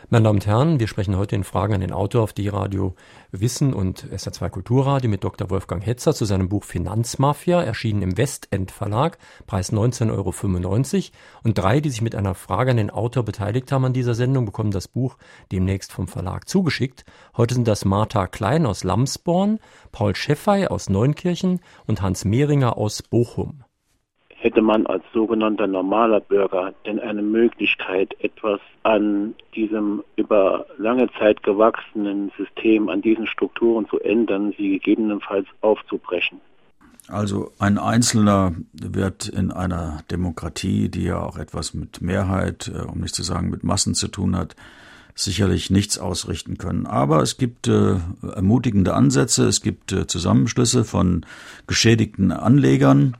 [0.09, 2.93] Meine Damen und Herren, wir sprechen heute in Fragen an den Autor auf die Radio
[3.31, 5.49] Wissen und SR2 Kulturradio mit Dr.
[5.49, 11.11] Wolfgang Hetzer zu seinem Buch Finanzmafia, erschienen im Westend Verlag, Preis 19,95 Euro.
[11.43, 14.45] Und drei, die sich mit einer Frage an den Autor beteiligt haben an dieser Sendung,
[14.45, 15.17] bekommen das Buch
[15.51, 17.03] demnächst vom Verlag zugeschickt.
[17.35, 19.59] Heute sind das Martha Klein aus Lamsborn,
[19.91, 23.64] Paul Scheffey aus Neunkirchen und Hans Mehringer aus Bochum
[24.45, 31.41] hätte man als sogenannter normaler Bürger denn eine Möglichkeit, etwas an diesem über lange Zeit
[31.41, 36.41] gewachsenen System, an diesen Strukturen zu ändern, sie gegebenenfalls aufzubrechen?
[37.07, 42.99] Also ein Einzelner wird in einer Demokratie, die ja auch etwas mit Mehrheit, äh, um
[42.99, 44.55] nicht zu sagen mit Massen zu tun hat,
[45.15, 46.85] sicherlich nichts ausrichten können.
[46.85, 51.25] Aber es gibt äh, ermutigende Ansätze, es gibt äh, Zusammenschlüsse von
[51.65, 53.17] geschädigten Anlegern.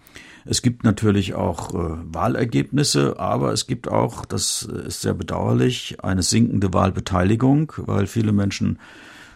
[0.47, 6.21] Es gibt natürlich auch äh, Wahlergebnisse, aber es gibt auch, das ist sehr bedauerlich, eine
[6.21, 8.77] sinkende Wahlbeteiligung, weil viele Menschen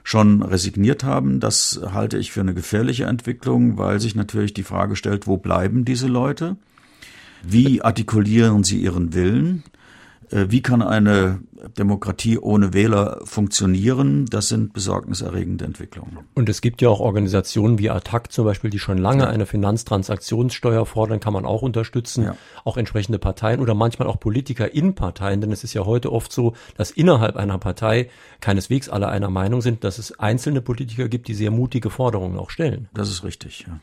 [0.03, 1.39] schon resigniert haben.
[1.39, 5.83] Das halte ich für eine gefährliche Entwicklung, weil sich natürlich die Frage stellt, wo bleiben
[5.83, 6.57] diese Leute?
[7.43, 9.63] Wie artikulieren sie ihren Willen?
[10.31, 11.39] Äh, wie kann eine
[11.77, 14.25] Demokratie ohne Wähler funktionieren?
[14.25, 16.19] Das sind besorgniserregende Entwicklungen.
[16.35, 20.85] Und es gibt ja auch Organisationen wie ATTAC zum Beispiel, die schon lange eine Finanztransaktionssteuer
[20.85, 22.23] fordern, kann man auch unterstützen.
[22.23, 22.35] Ja.
[22.63, 26.31] Auch entsprechende Parteien oder manchmal auch Politiker in Parteien, denn es ist ja heute oft
[26.31, 28.09] so, dass innerhalb einer Partei
[28.41, 32.49] keineswegs alle einer Meinung sind, dass es einzelne Politiker gibt, die sehr mutige Forderungen auch
[32.49, 32.87] stellen.
[32.93, 33.79] Das ist richtig, ja.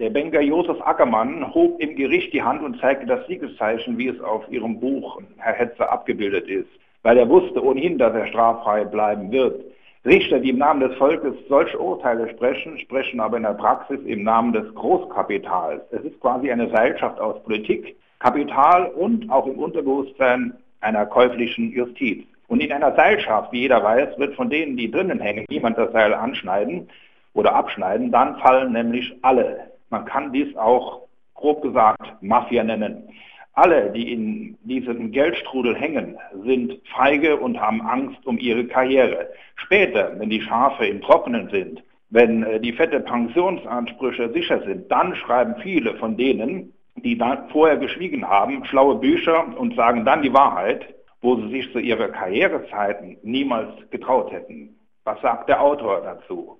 [0.00, 4.18] Der Banker Josef Ackermann hob im Gericht die Hand und zeigte das Siegeszeichen, wie es
[4.22, 6.70] auf ihrem Buch Herr Hetzer abgebildet ist,
[7.02, 9.62] weil er wusste ohnehin, dass er straffrei bleiben wird.
[10.06, 14.22] Richter, die im Namen des Volkes solche Urteile sprechen, sprechen aber in der Praxis im
[14.22, 15.82] Namen des Großkapitals.
[15.90, 22.24] Es ist quasi eine Seilschaft aus Politik, Kapital und auch im Unterbewusstsein einer käuflichen Justiz.
[22.48, 25.92] Und in einer Seilschaft, wie jeder weiß, wird von denen, die drinnen hängen, niemand das
[25.92, 26.88] Seil anschneiden
[27.34, 29.69] oder abschneiden, dann fallen nämlich alle.
[29.90, 33.08] Man kann dies auch grob gesagt Mafia nennen.
[33.54, 39.28] Alle, die in diesem Geldstrudel hängen, sind feige und haben Angst um ihre Karriere.
[39.56, 45.16] Später, wenn die Schafe im Trockenen sind, wenn äh, die fette Pensionsansprüche sicher sind, dann
[45.16, 50.32] schreiben viele von denen, die dann vorher geschwiegen haben, schlaue Bücher und sagen dann die
[50.32, 54.76] Wahrheit, wo sie sich zu ihrer Karrierezeiten niemals getraut hätten.
[55.04, 56.59] Was sagt der Autor dazu?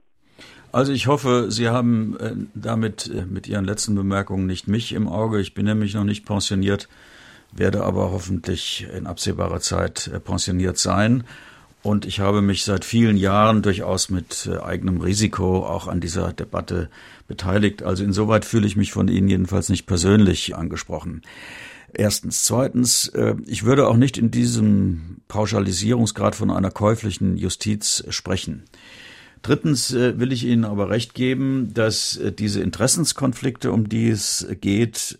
[0.73, 5.09] Also ich hoffe, Sie haben äh, damit äh, mit Ihren letzten Bemerkungen nicht mich im
[5.09, 5.41] Auge.
[5.41, 6.89] Ich bin nämlich noch nicht pensioniert,
[7.53, 11.25] werde aber hoffentlich in absehbarer Zeit äh, pensioniert sein.
[11.83, 16.91] Und ich habe mich seit vielen Jahren durchaus mit eigenem Risiko auch an dieser Debatte
[17.27, 17.83] beteiligt.
[17.83, 21.23] Also insoweit fühle ich mich von Ihnen jedenfalls nicht persönlich angesprochen.
[21.95, 22.45] Erstens.
[22.45, 23.11] Zweitens,
[23.47, 28.65] ich würde auch nicht in diesem Pauschalisierungsgrad von einer käuflichen Justiz sprechen.
[29.43, 34.47] Drittens äh, will ich Ihnen aber recht geben, dass äh, diese Interessenskonflikte, um die es
[34.61, 35.19] geht,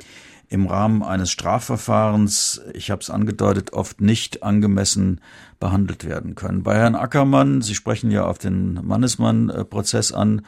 [0.51, 5.21] im Rahmen eines Strafverfahrens, ich habe es angedeutet, oft nicht angemessen
[5.61, 6.65] behandelt werden können.
[6.65, 10.43] Bei Herrn Ackermann, Sie sprechen ja auf den Mannesmann-Prozess an,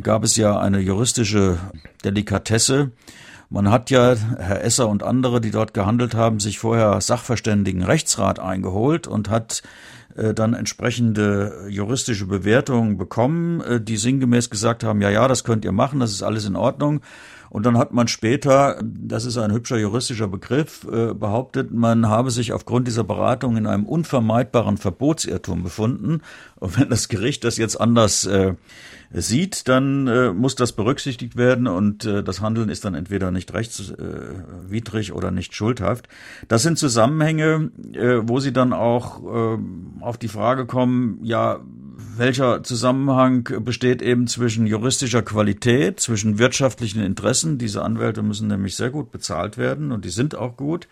[0.00, 1.58] gab es ja eine juristische
[2.04, 2.90] Delikatesse.
[3.50, 8.38] Man hat ja, Herr Esser und andere, die dort gehandelt haben, sich vorher Sachverständigen Rechtsrat
[8.38, 9.62] eingeholt und hat
[10.34, 15.72] dann entsprechende juristische Bewertungen bekommen, äh, die sinngemäß gesagt haben, ja, ja, das könnt ihr
[15.72, 17.00] machen, das ist alles in Ordnung.
[17.54, 22.32] Und dann hat man später, das ist ein hübscher juristischer Begriff, äh, behauptet, man habe
[22.32, 26.22] sich aufgrund dieser Beratung in einem unvermeidbaren Verbotsirrtum befunden.
[26.56, 28.54] Und wenn das Gericht das jetzt anders äh,
[29.12, 35.12] sieht, dann äh, muss das berücksichtigt werden und das Handeln ist dann entweder nicht rechtswidrig
[35.12, 36.08] oder nicht schuldhaft.
[36.48, 37.70] Das sind Zusammenhänge,
[38.22, 39.58] wo Sie dann auch äh,
[40.00, 41.60] auf die Frage kommen, ja,
[42.16, 47.58] welcher Zusammenhang besteht eben zwischen juristischer Qualität, zwischen wirtschaftlichen Interessen.
[47.58, 50.88] Diese Anwälte müssen nämlich sehr gut bezahlt werden und die sind auch gut.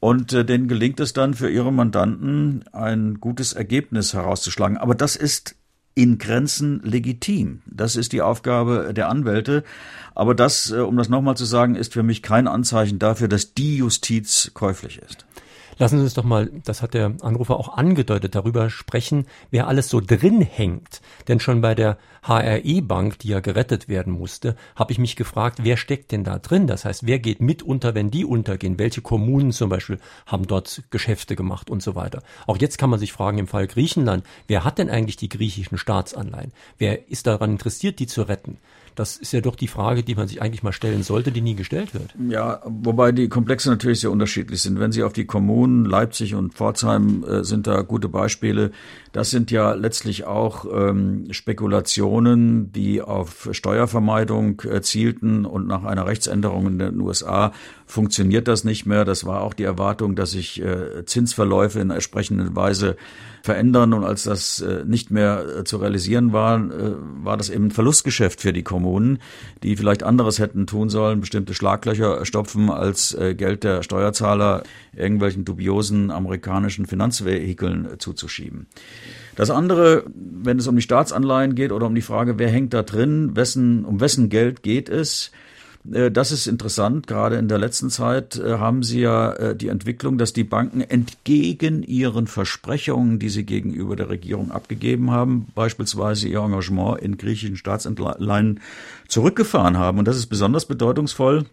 [0.00, 4.76] Und äh, denen gelingt es dann für ihre Mandanten ein gutes Ergebnis herauszuschlagen.
[4.76, 5.56] Aber das ist
[5.94, 7.62] in Grenzen legitim.
[7.64, 9.64] Das ist die Aufgabe der Anwälte.
[10.14, 13.54] Aber das, äh, um das nochmal zu sagen, ist für mich kein Anzeichen dafür, dass
[13.54, 15.24] die Justiz käuflich ist.
[15.78, 19.90] Lassen Sie uns doch mal, das hat der Anrufer auch angedeutet, darüber sprechen, wer alles
[19.90, 21.02] so drin hängt.
[21.28, 25.76] Denn schon bei der HRE-Bank, die ja gerettet werden musste, habe ich mich gefragt, wer
[25.76, 26.66] steckt denn da drin?
[26.66, 28.78] Das heißt, wer geht mit unter, wenn die untergehen?
[28.78, 32.22] Welche Kommunen zum Beispiel haben dort Geschäfte gemacht und so weiter?
[32.46, 35.76] Auch jetzt kann man sich fragen, im Fall Griechenland, wer hat denn eigentlich die griechischen
[35.76, 36.52] Staatsanleihen?
[36.78, 38.56] Wer ist daran interessiert, die zu retten?
[38.96, 41.54] Das ist ja doch die Frage, die man sich eigentlich mal stellen sollte, die nie
[41.54, 42.14] gestellt wird.
[42.28, 44.80] Ja, wobei die Komplexe natürlich sehr unterschiedlich sind.
[44.80, 48.72] Wenn Sie auf die Kommunen Leipzig und Pforzheim äh, sind da gute Beispiele.
[49.12, 56.06] Das sind ja letztlich auch ähm, Spekulationen, die auf Steuervermeidung äh, zielten und nach einer
[56.06, 57.52] Rechtsänderung in den USA
[57.86, 59.04] funktioniert das nicht mehr.
[59.04, 62.96] Das war auch die Erwartung, dass sich äh, Zinsverläufe in entsprechender Weise
[63.42, 63.92] verändern.
[63.92, 66.60] Und als das äh, nicht mehr äh, zu realisieren war,
[67.22, 69.18] war das eben ein Verlustgeschäft für die Kommunen,
[69.62, 74.62] die vielleicht anderes hätten tun sollen, bestimmte Schlaglöcher stopfen, als Geld der Steuerzahler
[74.94, 78.66] irgendwelchen dubiosen amerikanischen Finanzvehikeln zuzuschieben.
[79.36, 82.82] Das andere, wenn es um die Staatsanleihen geht oder um die Frage, wer hängt da
[82.82, 85.30] drin, wessen, um wessen Geld geht es,
[86.10, 87.06] das ist interessant.
[87.06, 90.80] Gerade in der letzten Zeit äh, haben Sie ja äh, die Entwicklung, dass die Banken
[90.80, 97.56] entgegen ihren Versprechungen, die sie gegenüber der Regierung abgegeben haben, beispielsweise ihr Engagement in griechischen
[97.56, 98.60] Staatsanleihen
[99.08, 99.98] zurückgefahren haben.
[99.98, 101.46] Und das ist besonders bedeutungsvoll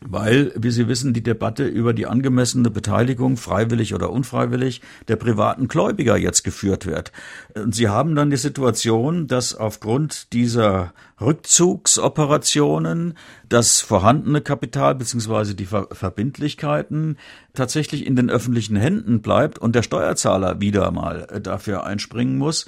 [0.00, 5.68] weil, wie Sie wissen, die Debatte über die angemessene Beteiligung, freiwillig oder unfreiwillig, der privaten
[5.68, 7.12] Gläubiger jetzt geführt wird.
[7.54, 13.14] Und Sie haben dann die Situation, dass aufgrund dieser Rückzugsoperationen
[13.48, 15.54] das vorhandene Kapital bzw.
[15.54, 17.16] die Ver Verbindlichkeiten
[17.54, 22.66] tatsächlich in den öffentlichen Händen bleibt und der Steuerzahler wieder mal dafür einspringen muss.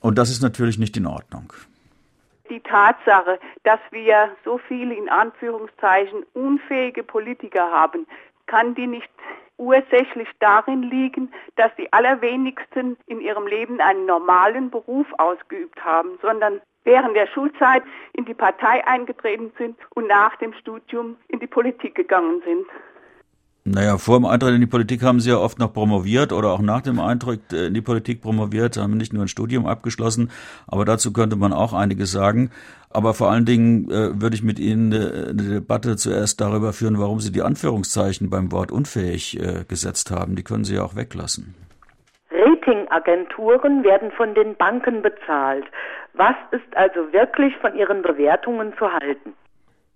[0.00, 1.52] Und das ist natürlich nicht in Ordnung
[2.50, 8.06] die Tatsache, dass wir so viele in Anführungszeichen unfähige Politiker haben,
[8.46, 9.10] kann die nicht
[9.56, 16.60] ursächlich darin liegen, dass die allerwenigsten in ihrem Leben einen normalen Beruf ausgeübt haben, sondern
[16.84, 17.82] während der Schulzeit
[18.14, 22.66] in die Partei eingetreten sind und nach dem Studium in die Politik gegangen sind.
[23.64, 26.60] Naja, vor dem Eintritt in die Politik haben Sie ja oft noch promoviert oder auch
[26.60, 30.30] nach dem Eintritt in die Politik promoviert, haben nicht nur ein Studium abgeschlossen,
[30.66, 32.50] aber dazu könnte man auch einiges sagen.
[32.92, 36.98] Aber vor allen Dingen äh, würde ich mit Ihnen äh, eine Debatte zuerst darüber führen,
[36.98, 40.34] warum Sie die Anführungszeichen beim Wort unfähig äh, gesetzt haben.
[40.34, 41.54] Die können Sie ja auch weglassen.
[42.70, 45.64] Ratingagenturen werden von den Banken bezahlt.
[46.14, 49.34] Was ist also wirklich von ihren Bewertungen zu halten?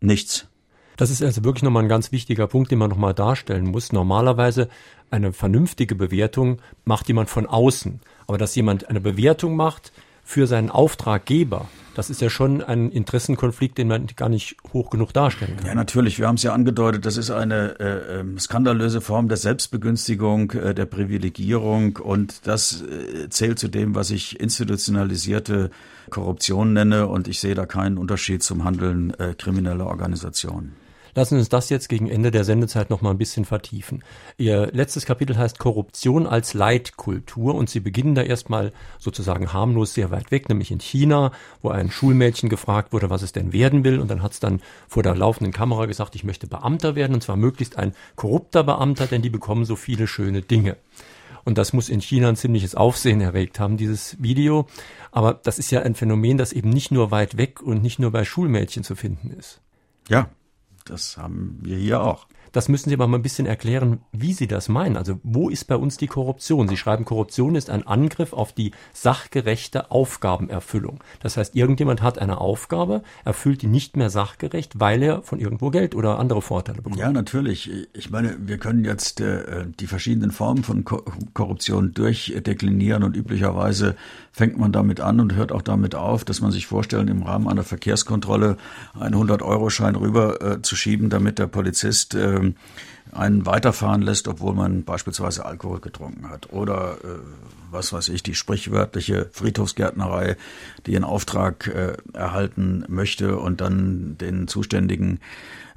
[0.00, 0.50] Nichts.
[0.97, 3.92] Das ist also wirklich nochmal ein ganz wichtiger Punkt, den man nochmal darstellen muss.
[3.92, 4.68] Normalerweise
[5.11, 8.01] eine vernünftige Bewertung macht jemand von außen.
[8.26, 9.92] Aber dass jemand eine Bewertung macht
[10.24, 15.12] für seinen Auftraggeber, das ist ja schon ein Interessenkonflikt, den man gar nicht hoch genug
[15.12, 15.66] darstellen kann.
[15.66, 16.18] Ja, natürlich.
[16.18, 20.74] Wir haben es ja angedeutet, das ist eine äh, äh, skandalöse Form der Selbstbegünstigung, äh,
[20.74, 25.70] der Privilegierung und das äh, zählt zu dem, was ich institutionalisierte
[26.11, 30.84] Korruption nenne und ich sehe da keinen Unterschied zum Handeln äh, krimineller Organisationen.
[31.14, 34.02] Lassen Sie uns das jetzt gegen Ende der Sendezeit noch mal ein bisschen vertiefen.
[34.36, 40.10] Ihr letztes Kapitel heißt Korruption als Leitkultur und Sie beginnen da erstmal sozusagen harmlos sehr
[40.10, 41.30] weit weg, nämlich in China,
[41.62, 44.60] wo ein Schulmädchen gefragt wurde, was es denn werden will und dann hat es dann
[44.88, 49.06] vor der laufenden Kamera gesagt, ich möchte Beamter werden und zwar möglichst ein korrupter Beamter,
[49.06, 50.76] denn die bekommen so viele schöne Dinge.
[51.44, 54.66] Und das muss in China ein ziemliches Aufsehen erregt haben, dieses Video.
[55.12, 58.10] Aber das ist ja ein Phänomen, das eben nicht nur weit weg und nicht nur
[58.10, 59.60] bei Schulmädchen zu finden ist.
[60.08, 60.30] Ja,
[60.85, 62.26] das haben wir hier auch.
[62.55, 64.96] Das müssen Sie aber mal ein bisschen erklären, wie Sie das meinen.
[64.96, 66.68] Also wo ist bei uns die Korruption?
[66.68, 71.02] Sie schreiben, Korruption ist ein Angriff auf die sachgerechte Aufgabenerfüllung.
[71.20, 75.70] Das heißt, irgendjemand hat eine Aufgabe, erfüllt die nicht mehr sachgerecht, weil er von irgendwo
[75.70, 76.96] Geld oder andere Vorteile bekommt.
[76.96, 77.88] Ja, natürlich.
[77.92, 81.02] Ich meine, wir können jetzt äh, die verschiedenen Formen von Ko
[81.32, 83.96] Korruption durchdeklinieren und üblicherweise
[84.30, 87.48] fängt man damit an und hört auch damit auf, dass man sich vorstellen, im Rahmen
[87.48, 88.59] einer Verkehrskontrolle
[88.98, 92.43] einen 100-Euro-Schein rüber äh, zu schieben, damit der Polizist äh,
[93.12, 96.53] einen weiterfahren lässt, obwohl man beispielsweise Alkohol getrunken hat.
[96.53, 97.18] Oder äh,
[97.70, 100.36] was weiß ich, die sprichwörtliche Friedhofsgärtnerei,
[100.86, 105.20] die einen Auftrag äh, erhalten möchte und dann den zuständigen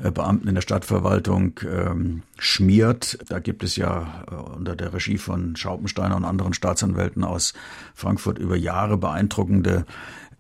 [0.02, 3.20] äh, Beamten in der Stadtverwaltung ähm, schmiert.
[3.30, 7.54] Da gibt es ja äh, unter der Regie von Schaupensteiner und anderen Staatsanwälten aus
[7.94, 9.86] Frankfurt über Jahre beeindruckende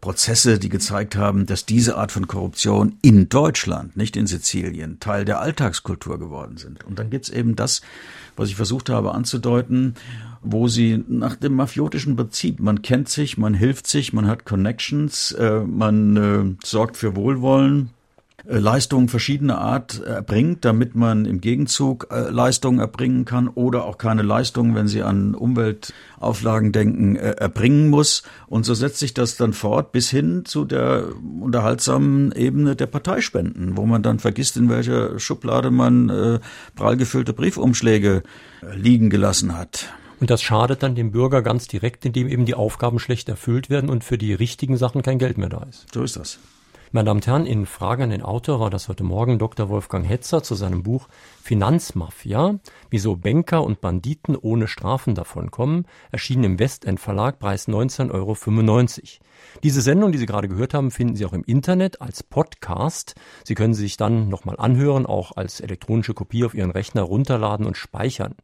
[0.01, 5.25] Prozesse, die gezeigt haben, dass diese Art von Korruption in Deutschland, nicht in Sizilien, Teil
[5.25, 6.83] der Alltagskultur geworden sind.
[6.85, 7.81] Und dann gibt's eben das,
[8.35, 9.95] was ich versucht habe anzudeuten,
[10.41, 15.31] wo sie nach dem mafiotischen Prinzip, man kennt sich, man hilft sich, man hat Connections,
[15.31, 17.89] äh, man äh, sorgt für Wohlwollen,
[18.45, 24.21] Leistungen verschiedener Art erbringt, damit man im Gegenzug äh, Leistungen erbringen kann oder auch keine
[24.21, 28.23] Leistungen, wenn sie an Umweltauflagen denken, äh, erbringen muss.
[28.45, 31.05] Und so setzt sich das dann fort bis hin zu der
[31.41, 36.39] unterhaltsamen Ebene der Parteispenden, wo man dann vergisst, in welcher Schublade man äh,
[36.75, 38.21] prall gefüllte Briefumschläge
[38.75, 39.89] liegen gelassen hat.
[40.19, 43.89] Und das schadet dann dem Bürger ganz direkt, indem eben die Aufgaben schlecht erfüllt werden
[43.89, 45.85] und für die richtigen Sachen kein Geld mehr da ist.
[45.93, 46.39] So ist das.
[46.93, 49.67] Meine Damen und Herren, in Frage an den Autor war das heute Morgen Dr.
[49.67, 51.09] Wolfgang Hetzer zu seinem Buch
[51.43, 52.59] Finanzmafia,
[52.89, 58.37] wieso Banker und Banditen ohne Strafen davonkommen, erschienen im Westend Verlag, Preis 19,95 Euro.
[59.63, 63.15] Diese Sendung, die Sie gerade gehört haben, finden Sie auch im Internet als Podcast.
[63.43, 67.65] Sie können sie sich dann nochmal anhören, auch als elektronische Kopie auf Ihren Rechner runterladen
[67.65, 68.35] und speichern.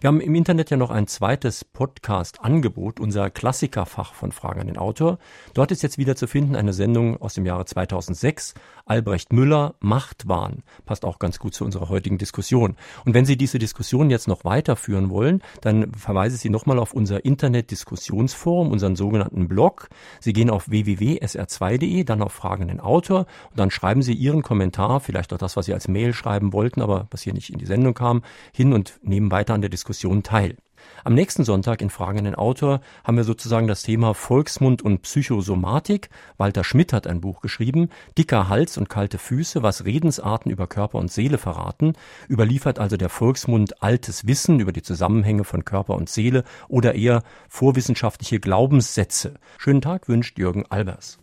[0.00, 4.78] Wir haben im Internet ja noch ein zweites Podcast-Angebot, unser Klassikerfach von Fragen an den
[4.78, 5.18] Autor.
[5.54, 8.54] Dort ist jetzt wieder zu finden eine Sendung aus dem Jahre 2006,
[8.84, 10.62] Albrecht Müller, Machtwahn.
[10.84, 12.76] Passt auch ganz gut zu unserer heutigen Diskussion.
[13.04, 16.92] Und wenn Sie diese Diskussion jetzt noch weiterführen wollen, dann verweise ich Sie nochmal auf
[16.92, 19.88] unser Internet-Diskussionsforum, unseren sogenannten Blog.
[20.20, 24.42] Sie gehen auf www.sr2.de, dann auf Fragen an den Autor und dann schreiben Sie Ihren
[24.42, 27.58] Kommentar, vielleicht auch das, was Sie als Mail schreiben wollten, aber was hier nicht in
[27.58, 30.56] die Sendung kam, hin und nehmen weiter an der Diskussion teil.
[31.04, 36.10] Am nächsten Sonntag in Fragen den Autor haben wir sozusagen das Thema Volksmund und Psychosomatik.
[36.38, 40.98] Walter Schmidt hat ein Buch geschrieben, Dicker Hals und kalte Füße, was Redensarten über Körper
[40.98, 41.94] und Seele verraten,
[42.28, 47.22] überliefert also der Volksmund altes Wissen über die Zusammenhänge von Körper und Seele oder eher
[47.48, 49.34] vorwissenschaftliche Glaubenssätze.
[49.58, 51.18] Schönen Tag wünscht Jürgen Albers.